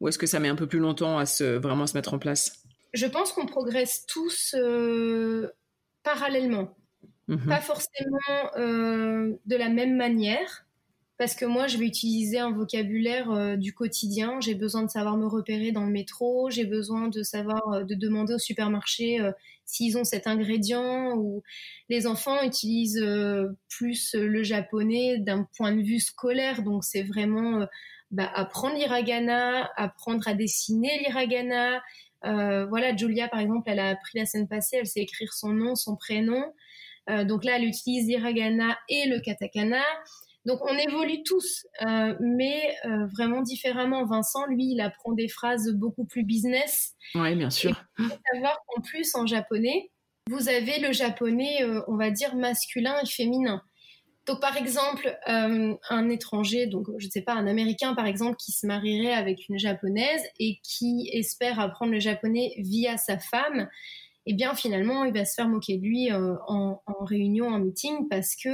[0.00, 2.12] ou est-ce que ça met un peu plus longtemps à se vraiment à se mettre
[2.12, 2.62] en place?
[2.92, 5.50] Je pense qu'on progresse tous euh,
[6.02, 6.76] parallèlement.
[7.28, 7.46] Mhm.
[7.46, 10.64] Pas forcément euh, de la même manière,
[11.18, 14.40] parce que moi, je vais utiliser un vocabulaire euh, du quotidien.
[14.40, 16.48] J'ai besoin de savoir me repérer dans le métro.
[16.50, 19.32] J'ai besoin de savoir, euh, de demander au supermarché euh,
[19.66, 21.16] s'ils ont cet ingrédient.
[21.16, 21.42] Ou
[21.90, 26.62] les enfants utilisent euh, plus le japonais d'un point de vue scolaire.
[26.62, 27.66] Donc, c'est vraiment
[28.10, 31.82] bah, apprendre l'hiragana, apprendre à dessiner l'hiragana.
[32.22, 34.78] voilà, Julia, par exemple, elle a appris la semaine passée.
[34.80, 36.44] Elle sait écrire son nom, son prénom.
[37.08, 39.82] Euh, donc là, elle utilise l'hiragana et le katakana.
[40.44, 44.06] Donc on évolue tous, euh, mais euh, vraiment différemment.
[44.06, 46.94] Vincent, lui, il apprend des phrases beaucoup plus business.
[47.14, 47.84] Oui, bien sûr.
[47.98, 49.90] Il faut savoir qu'en plus, en japonais,
[50.30, 53.62] vous avez le japonais, on va dire, masculin et féminin.
[54.26, 58.52] Donc par exemple, un étranger, donc je ne sais pas, un Américain par exemple, qui
[58.52, 63.70] se marierait avec une japonaise et qui espère apprendre le japonais via sa femme,
[64.30, 68.08] eh bien finalement, il va se faire moquer de lui euh, en, réunion, en meeting,
[68.10, 68.50] parce que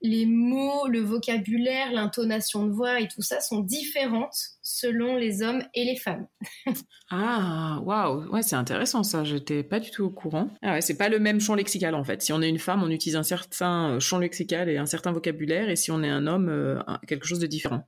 [0.00, 5.62] les mots, le vocabulaire, l'intonation de voix et tout ça sont différentes selon les hommes
[5.74, 6.26] et les femmes.
[7.10, 9.22] ah, waouh, ouais, c'est intéressant ça.
[9.22, 10.48] J'étais pas du tout au courant.
[10.62, 12.22] Ah c'est pas le même champ lexical en fait.
[12.22, 15.68] Si on est une femme, on utilise un certain champ lexical et un certain vocabulaire,
[15.68, 17.86] et si on est un homme, euh, quelque chose de différent.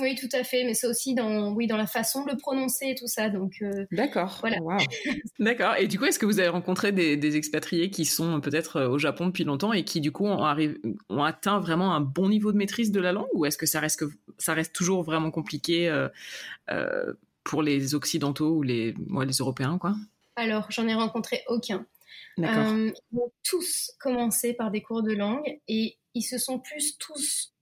[0.00, 2.88] Oui, tout à fait, mais c'est aussi dans, oui, dans la façon de le prononcer
[2.88, 3.28] et tout ça.
[3.28, 4.38] Donc, euh, d'accord.
[4.40, 4.58] Voilà.
[5.38, 5.74] d'accord.
[5.78, 8.98] Et du coup, est-ce que vous avez rencontré des, expatriés qui sont peut-être euh, au
[8.98, 10.44] Japon depuis longtemps et qui du coup ont,
[11.08, 13.80] ont atteint vraiment un bon niveau de maîtrise de la langue, ou est-ce que ça
[13.80, 14.06] reste que
[14.38, 17.12] ça reste toujours vraiment compliqué euh,
[17.44, 19.94] pour les occidentaux ou les, les Européens, quoi?
[20.36, 21.86] Alors, j'en ai rencontré aucun.
[22.38, 22.76] D'accord.
[22.76, 27.55] ils ont tous commencé par des cours de langue et ils se sont plus tous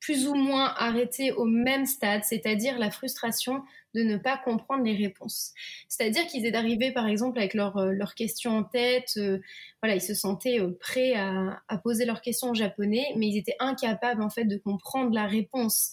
[0.00, 3.62] plus ou moins arrêtés au même stade, c'est-à-dire la frustration
[3.94, 5.52] de ne pas comprendre les réponses.
[5.88, 9.38] C'est-à-dire qu'ils étaient arrivés, par exemple, avec leurs euh, questions en tête, euh,
[9.82, 13.36] voilà, ils se sentaient euh, prêts à, à, poser leurs questions en japonais, mais ils
[13.36, 15.92] étaient incapables, en fait, de comprendre la réponse.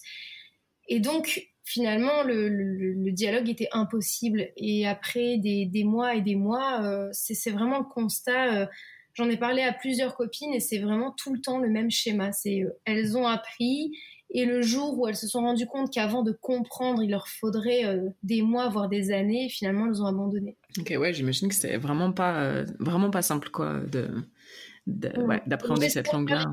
[0.88, 4.48] Et donc, finalement, le, le, le dialogue était impossible.
[4.56, 8.70] Et après des, des mois et des mois, c'est vraiment le constat
[9.18, 12.30] J'en ai parlé à plusieurs copines et c'est vraiment tout le temps le même schéma.
[12.30, 13.90] C'est euh, elles ont appris
[14.30, 17.84] et le jour où elles se sont rendues compte qu'avant de comprendre, il leur faudrait
[17.84, 20.56] euh, des mois, voire des années, finalement, elles ont abandonné.
[20.78, 24.08] Ok, ouais, j'imagine que c'est vraiment pas, euh, vraiment pas simple, quoi, de,
[24.86, 26.44] d'appréhender cette langue-là.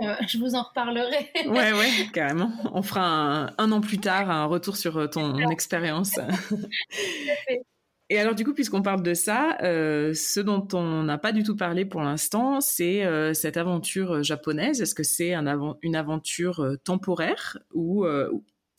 [0.26, 1.30] je vous en reparlerai.
[1.48, 2.50] ouais, ouais, carrément.
[2.72, 6.18] On fera un, un, an plus tard un retour sur ton expérience.
[8.12, 11.44] Et alors du coup, puisqu'on parle de ça, euh, ce dont on n'a pas du
[11.44, 14.82] tout parlé pour l'instant, c'est euh, cette aventure euh, japonaise.
[14.82, 15.46] Est-ce que c'est un
[15.82, 18.04] une aventure temporaire ou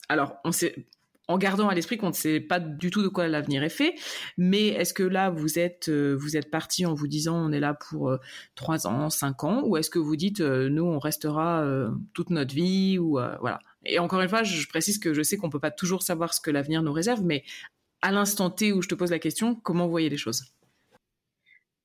[0.10, 0.42] alors
[1.28, 3.96] en gardant à l'esprit qu'on ne sait pas du tout de quoi l'avenir est fait.
[4.38, 7.74] Mais est-ce que là, vous êtes, vous êtes parti en vous disant on est là
[7.74, 8.18] pour
[8.56, 11.66] trois ans, cinq ans, ou est-ce que vous dites nous on restera
[12.14, 13.60] toute notre vie ou voilà.
[13.86, 16.42] Et encore une fois, je précise que je sais qu'on peut pas toujours savoir ce
[16.42, 17.44] que l'avenir nous réserve, mais
[18.02, 20.44] à l'instant T où je te pose la question, comment vous voyez les choses?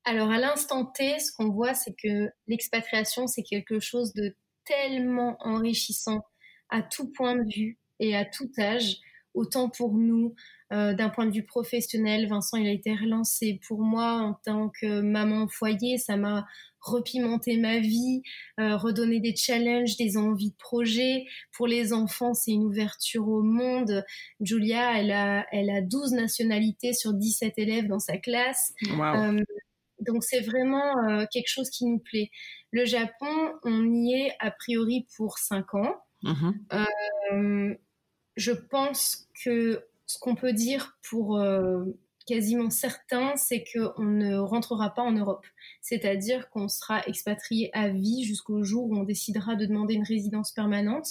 [0.03, 5.37] Alors à l'instant T, ce qu'on voit, c'est que l'expatriation, c'est quelque chose de tellement
[5.39, 6.21] enrichissant
[6.69, 8.97] à tout point de vue et à tout âge,
[9.33, 10.33] autant pour nous,
[10.73, 13.59] euh, d'un point de vue professionnel, Vincent, il a été relancé.
[13.67, 16.45] Pour moi, en tant que maman foyer, ça m'a
[16.87, 18.21] repimenter ma vie,
[18.59, 21.25] euh, redonner des challenges, des envies de projet.
[21.55, 24.03] Pour les enfants, c'est une ouverture au monde.
[24.39, 28.73] Julia, elle a, elle a 12 nationalités sur 17 élèves dans sa classe.
[28.89, 29.43] Euh,
[30.01, 32.29] donc c'est vraiment euh, quelque chose qui nous plaît.
[32.71, 35.95] Le Japon, on y est a priori pour 5 ans.
[36.23, 37.77] Mm-hmm.
[38.37, 41.39] je pense que ce qu'on peut dire pour
[42.27, 45.45] quasiment certain, c'est qu'on ne rentrera pas en Europe.
[45.81, 50.51] C'est-à-dire qu'on sera expatrié à vie jusqu'au jour où on décidera de demander une résidence
[50.51, 51.07] permanente.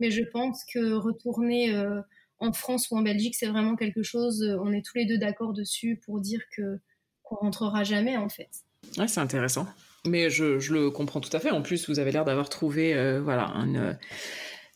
[0.00, 2.00] Mais je pense que retourner euh,
[2.38, 5.18] en France ou en Belgique, c'est vraiment quelque chose, euh, on est tous les deux
[5.18, 6.80] d'accord dessus pour dire que
[7.22, 8.50] qu'on rentrera jamais en fait.
[8.98, 9.66] Ouais, c'est intéressant.
[10.06, 11.50] Mais je, le comprends tout à fait.
[11.50, 13.96] En plus, vous avez l'air d'avoir trouvé euh, voilà, une,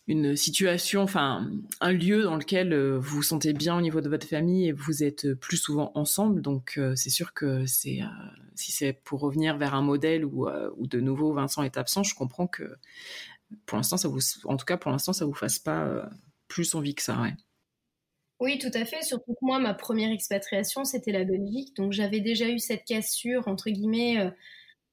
[0.08, 1.50] une situation, enfin
[1.80, 4.72] un lieu dans lequel euh, vous vous sentez bien au niveau de votre famille et
[4.72, 6.40] vous êtes plus souvent ensemble.
[6.40, 8.06] Donc euh, c'est sûr que c'est euh,
[8.54, 12.14] si c'est pour revenir vers un modèle où, où de nouveau Vincent est absent, je
[12.14, 12.76] comprends que
[13.66, 16.08] pour l'instant ça vous, en tout cas pour l'instant ça vous fasse pas
[16.48, 17.20] plus envie que ça.
[17.20, 17.34] Ouais.
[18.40, 19.02] Oui, tout à fait.
[19.02, 21.74] Surtout que moi, ma première expatriation, c'était la Belgique.
[21.74, 24.32] Donc, j'avais déjà eu cette cassure, entre guillemets,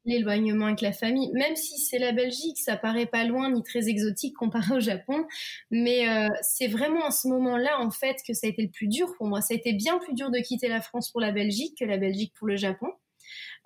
[0.05, 3.89] l'éloignement avec la famille, même si c'est la Belgique, ça paraît pas loin ni très
[3.89, 5.25] exotique comparé au Japon,
[5.71, 8.87] mais euh, c'est vraiment à ce moment-là en fait que ça a été le plus
[8.87, 9.41] dur pour moi.
[9.41, 11.97] Ça a été bien plus dur de quitter la France pour la Belgique que la
[11.97, 12.87] Belgique pour le Japon,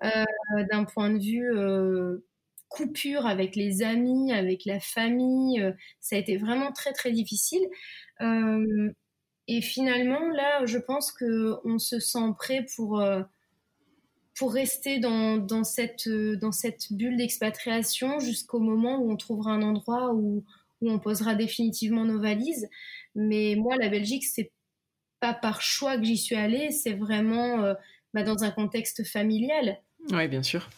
[0.04, 0.26] euh,
[0.72, 2.26] d'un point de vue euh,
[2.70, 5.64] coupure avec les amis, avec la famille,
[6.00, 7.62] ça a été vraiment très très difficile.
[9.48, 13.02] et finalement là, je pense que on se sent prêt pour
[14.36, 19.51] pour rester dans, dans, cette, euh, dans cette bulle d'expatriation jusqu'au moment où on trouvera
[19.51, 20.45] un endroit où,
[20.82, 22.69] où on posera définitivement nos valises.
[23.15, 24.51] Mais moi, la Belgique, c'est
[25.19, 27.73] pas par choix que j'y suis allée, c'est vraiment euh,
[28.13, 29.80] bah, dans un contexte familial.
[30.11, 30.69] Oui, bien sûr.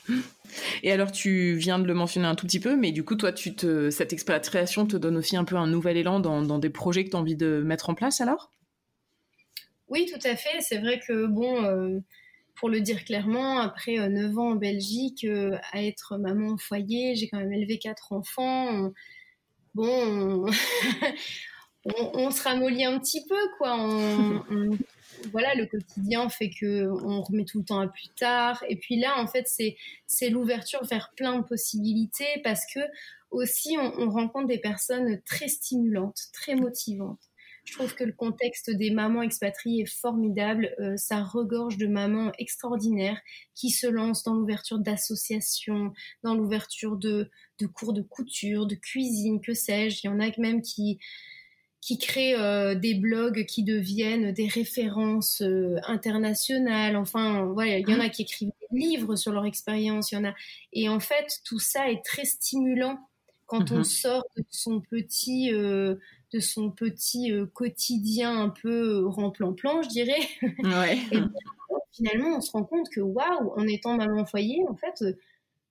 [0.82, 3.32] Et alors, tu viens de le mentionner un tout petit peu, mais du coup, toi,
[3.32, 6.72] tu te, cette expatriation te donne aussi un peu un nouvel élan dans, dans des
[6.72, 8.52] projets que tu as envie de mettre en place alors?
[9.90, 10.60] Oui, tout à fait.
[10.62, 12.00] C'est vrai que, bon, euh,
[12.56, 16.58] pour le dire clairement, après 9 euh, ans en Belgique, euh, à être maman au
[16.58, 18.92] foyer, j'ai quand même élevé quatre enfants.
[19.76, 20.46] bon,
[21.86, 23.78] on, se ramollit un petit peu, quoi.
[25.32, 28.64] voilà, le quotidien fait que on remet tout le temps à plus tard.
[28.70, 32.80] Et puis là, en fait, c'est c'est l'ouverture vers plein de possibilités parce que
[33.32, 37.31] aussi on rencontre des personnes très stimulantes, très motivantes
[37.64, 40.76] je trouve que le contexte des mamans expatriées est formidable.
[40.80, 43.22] Euh, ça regorge de mamans extraordinaires
[43.54, 45.94] qui se lancent dans l'ouverture d'associations,
[46.24, 47.30] dans l'ouverture de,
[47.74, 50.02] cours de couture, de cuisine, que sais-je.
[50.04, 51.00] Il y en a même qui
[51.84, 56.96] qui créent euh, des blogs qui deviennent des références euh, internationales.
[56.96, 60.12] Enfin, voilà, il y en a qui écrivent des livres sur leur expérience.
[60.12, 60.36] Il y en a,
[60.74, 63.00] et en fait, tout ça est très stimulant
[63.48, 63.84] quand on mhm.
[63.84, 65.52] sort de son petit
[66.34, 70.22] de son petit euh, quotidien un peu euh, remplan-plan, je dirais.
[70.64, 70.98] Ouais.
[71.12, 71.20] et
[71.92, 75.14] finalement, on se rend compte que waouh, en étant maman foyer, en fait, euh,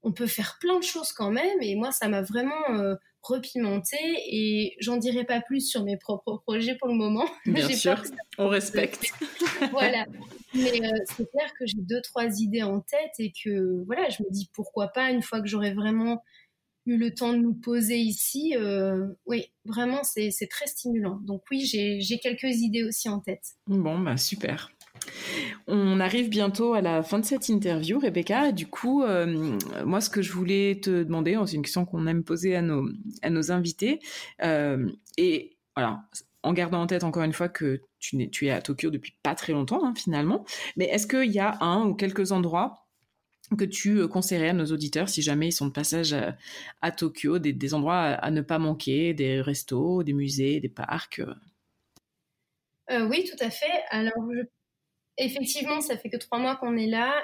[0.02, 1.60] on peut faire plein de choses quand même.
[1.60, 3.98] Et moi, ça m'a vraiment repimenté.
[4.28, 7.26] Et j'en dirai pas plus sur mes propres projets pour le moment.
[7.44, 8.02] Bien sûr,
[8.38, 9.12] on respecte.
[9.72, 10.06] voilà.
[10.54, 14.30] Mais c'est clair que j'ai deux, trois idées en tête et que voilà, je me
[14.30, 16.22] dis pourquoi pas une fois que j'aurai vraiment
[16.86, 21.20] eu le temps de nous poser ici, euh, oui, vraiment, c'est très stimulant.
[21.22, 23.44] Donc oui, j'ai quelques idées aussi en tête.
[23.66, 24.70] Bon, bah super.
[25.66, 28.52] On arrive bientôt à la fin de cette interview, Rebecca.
[28.52, 32.24] Du coup, euh, moi, ce que je voulais te demander, c'est une question qu'on aime
[32.24, 32.88] poser à nos,
[33.22, 34.00] à nos invités.
[34.42, 36.02] Euh, et voilà,
[36.42, 39.16] en gardant en tête encore une fois que tu, es, tu es à Tokyo depuis
[39.22, 40.44] pas très longtemps, hein, finalement.
[40.76, 42.86] Mais est-ce qu'il y a un ou quelques endroits
[43.56, 46.14] que tu euh, conseillerais à nos auditeurs si jamais ils sont de passage
[46.82, 51.34] à, Tokyo, des, endroits à, ne pas manquer, des restos, des musées, des parcs euh?
[52.90, 53.84] Euh, Oui, tout à fait.
[53.90, 54.28] Alors,
[55.16, 57.22] effectivement, ça fait que trois mois qu'on est là.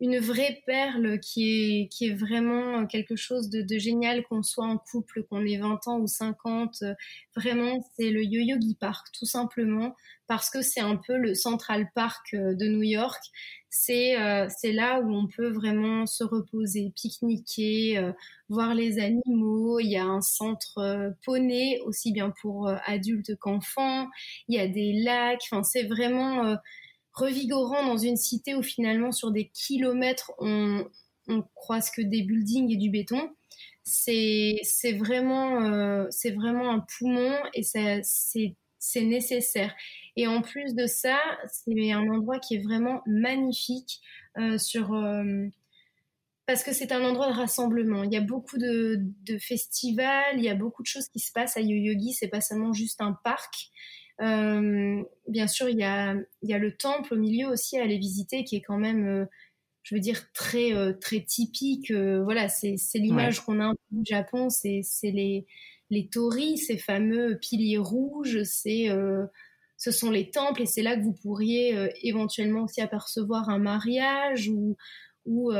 [0.00, 4.64] Une vraie perle qui est, qui est vraiment quelque chose de, de génial, qu'on soit
[4.64, 6.82] en couple, qu'on ait 20 ans ou 50.
[7.36, 9.94] Vraiment, c'est le Yo-Yogi Park, tout simplement,
[10.26, 13.20] parce que c'est un peu le Central Park euh, de New York.
[13.68, 18.12] C'est euh, c'est là où on peut vraiment se reposer, pique-niquer, euh,
[18.48, 19.80] voir les animaux.
[19.80, 24.08] Il y a un centre poney, aussi bien pour adultes qu'enfants.
[24.48, 25.42] Il y a des lacs.
[25.50, 26.56] Enfin, c'est vraiment
[27.12, 30.86] revigorant dans une cité où finalement sur des kilomètres on,
[31.54, 33.30] croise que des buildings et du béton.
[33.84, 34.60] C'est
[34.98, 39.74] vraiment euh, vraiment un poumon et c'est nécessaire.
[40.16, 44.00] Et en plus de ça, c'est un endroit qui est vraiment magnifique
[44.38, 45.46] euh, sur euh,
[46.46, 48.02] parce que c'est un endroit de rassemblement.
[48.02, 51.30] Il y a beaucoup de, de, festivals, il y a beaucoup de choses qui se
[51.32, 52.12] passent à Yoyogi.
[52.12, 53.70] C'est pas seulement juste un parc.
[54.20, 57.82] Euh, bien sûr, il y, a, il y a le temple au milieu aussi à
[57.82, 59.24] aller visiter qui est quand même, euh,
[59.82, 61.92] je veux dire, très, euh, très typique.
[61.92, 65.46] voilà, c'est l'image qu'on a du Japon, c'est les,
[65.88, 68.88] les torii, ces fameux piliers rouges, c'est
[69.76, 74.50] ce sont les temples et c'est là que vous pourriez éventuellement aussi apercevoir un mariage
[74.50, 74.76] ou,
[75.24, 75.50] ou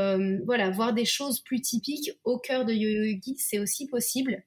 [0.44, 4.44] voilà, voir des choses plus typiques au cœur de Yoyogi, c'est aussi possible.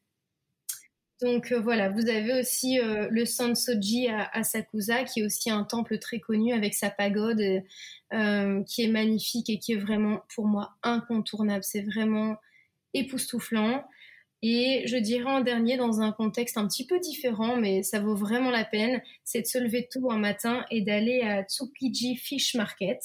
[1.24, 5.50] Donc euh, voilà, vous avez aussi euh, le Sansoji à, à, Sakusa, qui est aussi
[5.50, 7.42] un temple très connu avec sa pagode,
[8.12, 11.64] euh, qui est magnifique et qui est vraiment pour moi incontournable.
[11.64, 12.36] C'est vraiment
[12.94, 13.86] époustouflant.
[14.42, 18.16] Et je dirais en dernier, dans un contexte un petit peu différent, mais ça vaut
[18.16, 22.54] vraiment la peine, c'est de se lever tôt un matin et d'aller à Tsukiji Fish
[22.56, 23.00] Market.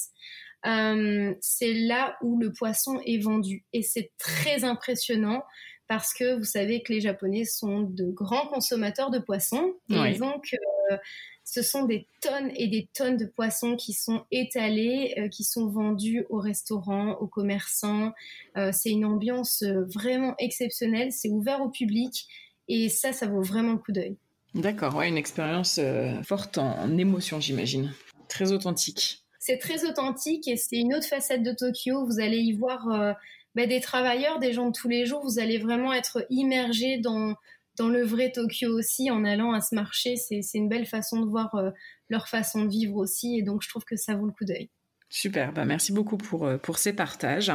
[0.65, 5.45] c'est là où le poisson est vendu et c'est très impressionnant
[5.89, 9.73] parce que vous savez que les Japonais sont de grands consommateurs de poissons.
[9.91, 10.55] Et donc,
[10.93, 10.97] euh,
[11.45, 15.67] ce sont des tonnes et des tonnes de poissons qui sont étalés, euh, qui sont
[15.67, 18.13] vendus aux restaurants, aux commerçants.
[18.59, 21.11] Euh, c'est une ambiance vraiment exceptionnelle.
[21.11, 22.29] C'est ouvert au public.
[22.69, 24.17] Et ça, ça vaut vraiment le coup d'œil.
[24.55, 25.81] D'accord, ouais, une expérience
[26.23, 27.93] forte en émotion, j'imagine.
[28.29, 29.25] Très authentique.
[29.39, 32.05] C'est très authentique et c'est une autre facette de Tokyo.
[32.05, 33.17] Vous allez y voir
[33.55, 37.35] bah, des travailleurs, des gens de tous les jours, vous allez vraiment être immergé dans,
[37.77, 40.17] dans le vrai Tokyo aussi en allant à ce marché.
[40.17, 41.71] C'est une belle façon de voir euh,
[42.09, 44.71] leur façon de vivre aussi et donc je trouve que ça vaut le coup d'œil.
[45.11, 47.51] Super, bah merci beaucoup pour, euh, pour ces partages.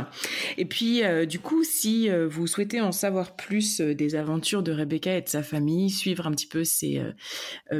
[0.58, 4.72] Et puis, euh, du coup, si euh, vous souhaitez en savoir plus des aventures de
[4.72, 7.01] Rebecca et de sa famille, suivre un petit peu ses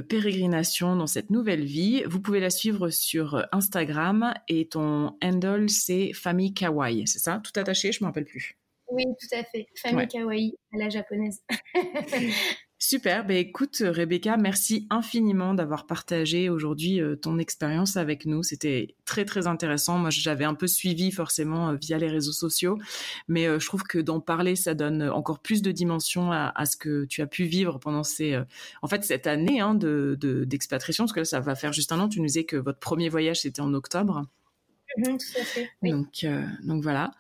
[0.10, 6.14] pérégrinations dans cette nouvelle vie, vous pouvez la suivre sur Instagram et ton handle, c'est
[6.14, 7.42] Famille Kawaii, c'est ça?
[7.44, 8.58] Tout attaché, je ne me rappelle plus.
[8.92, 9.68] Oui, tout à fait.
[9.76, 11.42] Famille Kawaii à la japonaise.
[12.86, 18.44] Super, ben écoute Rebecca, merci infiniment d'avoir partagé aujourd'hui euh, ton expérience avec nous.
[18.44, 19.98] C'était très très intéressant.
[19.98, 22.78] Moi, j'avais un peu suivi forcément euh, via les réseaux sociaux,
[23.30, 26.76] mais euh, je trouve que d'en parler, ça donne encore plus de dimension à, ce
[26.76, 28.38] que tu as pu vivre pendant ces,
[28.82, 32.10] en fait, cette année hein, de d'expatriation, parce que ça va faire juste un an.
[32.10, 34.26] Tu nous disais que votre premier voyage c'était en octobre.
[34.96, 35.70] Tout à fait.
[35.82, 37.12] Donc, euh, donc voilà.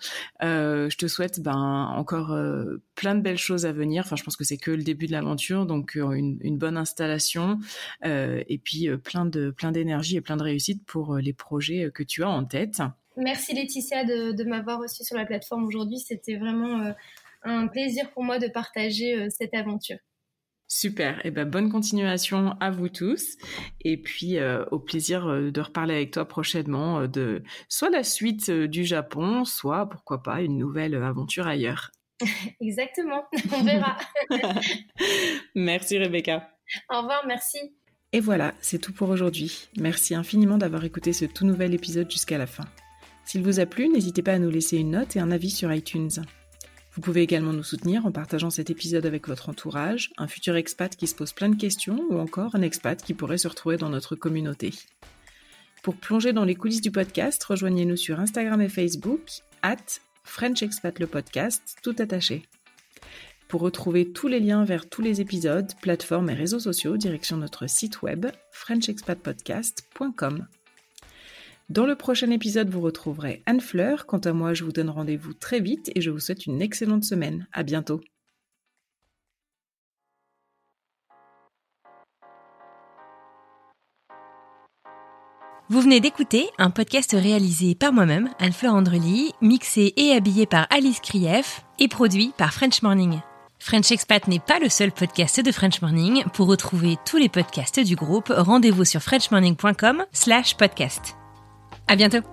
[0.44, 4.04] Euh, je te souhaite ben, encore euh, plein de belles choses à venir.
[4.06, 7.60] Enfin, je pense que c'est que le début de l'aventure, donc une, une, bonne installation
[8.04, 12.24] et puis plein de plein d'énergie et plein de réussite pour les projets que tu
[12.24, 12.82] as en tête.
[13.18, 16.00] Merci Laetitia de, de m'avoir reçu sur la plateforme aujourd'hui.
[16.00, 16.94] C'était vraiment
[17.44, 19.98] un plaisir pour moi de partager cette aventure.
[20.76, 21.20] Super.
[21.20, 23.38] Et eh ben bonne continuation à vous tous.
[23.82, 28.04] Et puis euh, au plaisir euh, de reparler avec toi prochainement euh, de soit la
[28.04, 31.92] suite du Japon, soit pourquoi pas une nouvelle aventure ailleurs.
[32.60, 33.24] Exactement.
[33.54, 34.00] On verra.
[35.56, 36.50] merci Rebecca.
[36.92, 37.24] Au revoir.
[37.28, 37.60] Merci.
[38.12, 39.70] Et voilà, c'est tout pour aujourd'hui.
[39.78, 42.66] Merci infiniment d'avoir écouté ce tout nouvel épisode jusqu'à la fin.
[43.26, 45.72] S'il vous a plu, n'hésitez pas à nous laisser une note et un avis sur
[45.72, 46.10] iTunes.
[46.96, 50.96] Vous pouvez également nous soutenir en partageant cet épisode avec votre entourage, un futur expat
[50.96, 53.89] qui se pose plein de questions ou encore un expat qui pourrait se retrouver dans
[53.89, 54.72] notre communauté.
[55.82, 59.22] Pour plonger dans les coulisses du podcast, rejoignez-nous sur Instagram et Facebook,
[59.64, 59.78] at
[60.24, 62.44] French Expat le podcast, tout attaché.
[63.48, 67.68] Pour retrouver tous les liens vers tous les épisodes, plateformes et réseaux sociaux, direction notre
[67.68, 70.48] site web frenchexpatpodcast.com.
[71.70, 74.05] Dans le prochain épisode, vous retrouverez Anne Fleur.
[74.05, 77.03] Quant à moi, je vous donne rendez-vous très vite et je vous souhaite une excellente
[77.03, 77.47] semaine.
[77.53, 78.01] À bientôt.
[85.70, 90.99] Vous venez d'écouter un podcast réalisé par moi-même, Anne-Fleur Andrely, mixé et habillé par Alice
[90.99, 93.22] Krief et produit par French Morning.
[93.57, 96.26] French Expat n'est pas le seul podcast de French Morning.
[96.34, 101.16] Pour retrouver tous les podcasts du groupe, rendez-vous sur frenchmorning.com slash podcast.
[101.88, 102.33] À bientôt